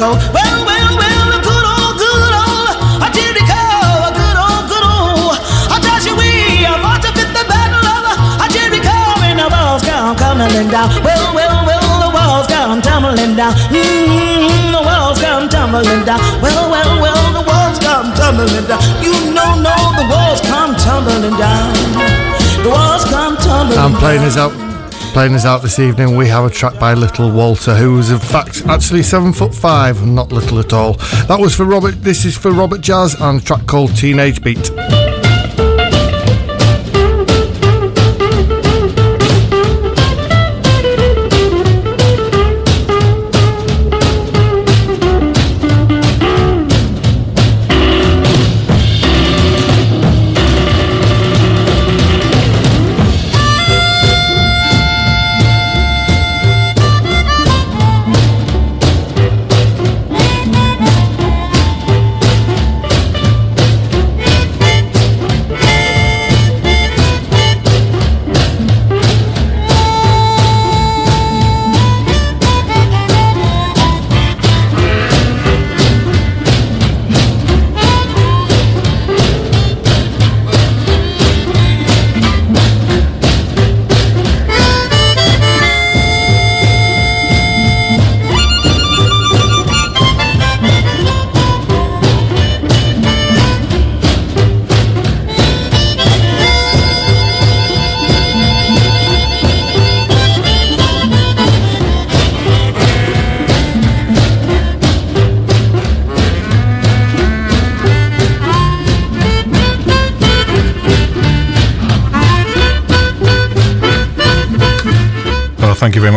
Well, 0.10 0.66
well, 0.66 0.90
well, 0.98 1.38
a 1.38 1.40
good 1.46 1.66
old, 1.70 1.94
good 2.02 2.34
old 2.34 2.74
a 2.98 3.10
a 3.10 3.12
good 3.14 4.38
old, 4.42 4.64
good 4.66 4.86
old 4.90 5.38
a 5.38 5.78
Joshua. 5.86 6.18
We 6.18 6.66
are 6.66 6.82
about 6.82 7.06
to 7.06 7.14
the 7.14 7.46
battle 7.46 7.86
of 7.86 8.10
a 8.10 8.50
and 9.30 9.38
the 9.38 9.48
walls 9.54 9.84
come 9.86 10.16
tumbling 10.18 10.70
down. 10.74 10.90
Well, 11.06 11.36
well, 11.38 11.62
well, 11.62 11.86
the 12.02 12.10
walls 12.10 12.48
come 12.48 12.82
tumbling 12.82 13.36
down. 13.38 13.54
Mm, 13.70 14.74
the 14.74 14.82
walls 14.82 15.22
come 15.22 15.48
tumbling 15.48 16.06
down. 16.06 16.18
Well, 16.42 16.72
well, 16.74 16.92
well, 16.98 17.24
the 17.30 17.46
walls 17.46 17.78
come 17.78 18.10
tumbling 18.18 18.66
down. 18.66 18.82
You 19.06 19.14
know, 19.30 19.62
no, 19.62 19.78
the 19.94 20.10
walls 20.10 20.42
come 20.42 20.74
tumbling 20.74 21.38
down. 21.38 21.70
The 22.66 22.70
walls 22.74 23.06
come 23.06 23.38
tumbling 23.38 23.78
I'm 23.78 23.94
playing 23.94 24.24
us 24.24 24.38
out. 24.38 24.69
Playing 25.20 25.36
us 25.36 25.44
out 25.44 25.62
this 25.62 25.80
evening, 25.80 26.16
we 26.16 26.30
have 26.30 26.46
a 26.46 26.50
track 26.50 26.80
by 26.80 26.94
Little 26.94 27.30
Walter, 27.30 27.76
who 27.76 28.00
is 28.00 28.10
in 28.10 28.20
fact 28.20 28.66
actually 28.68 29.04
seven 29.04 29.34
foot 29.34 29.54
five, 29.54 30.08
not 30.08 30.32
little 30.32 30.60
at 30.60 30.72
all. 30.72 30.94
That 31.28 31.42
was 31.42 31.54
for 31.54 31.66
Robert. 31.66 32.02
This 32.02 32.24
is 32.24 32.38
for 32.38 32.52
Robert 32.52 32.80
Jazz 32.80 33.16
and 33.20 33.42
a 33.42 33.44
track 33.44 33.68
called 33.68 33.98
Teenage 33.98 34.42
Beat. 34.42 34.72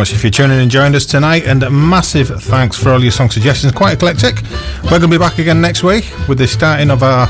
Much 0.03 0.13
if 0.13 0.21
you're 0.21 0.31
tuning 0.31 0.57
in 0.57 0.63
and 0.63 0.71
joined 0.71 0.95
us 0.95 1.05
tonight, 1.05 1.45
and 1.45 1.63
a 1.63 1.69
massive 1.69 2.27
thanks 2.43 2.77
for 2.77 2.89
all 2.89 3.01
your 3.01 3.11
song 3.11 3.29
suggestions. 3.29 3.71
Quite 3.71 3.93
eclectic. 3.93 4.35
We're 4.83 4.99
going 4.99 5.03
to 5.03 5.07
be 5.07 5.17
back 5.17 5.39
again 5.39 5.61
next 5.61 5.81
week 5.81 6.11
with 6.27 6.39
the 6.39 6.47
starting 6.47 6.91
of 6.91 7.03
our 7.03 7.29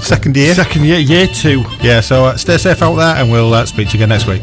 second 0.00 0.34
year. 0.34 0.54
Second 0.54 0.86
year, 0.86 0.98
year 0.98 1.26
two. 1.26 1.62
Yeah, 1.82 2.00
so 2.00 2.24
uh, 2.24 2.36
stay 2.38 2.56
safe 2.56 2.80
out 2.80 2.94
there, 2.94 3.16
and 3.16 3.30
we'll 3.30 3.52
uh, 3.52 3.66
speak 3.66 3.90
to 3.90 3.98
you 3.98 4.04
again 4.04 4.08
next 4.08 4.26
week. 4.26 4.40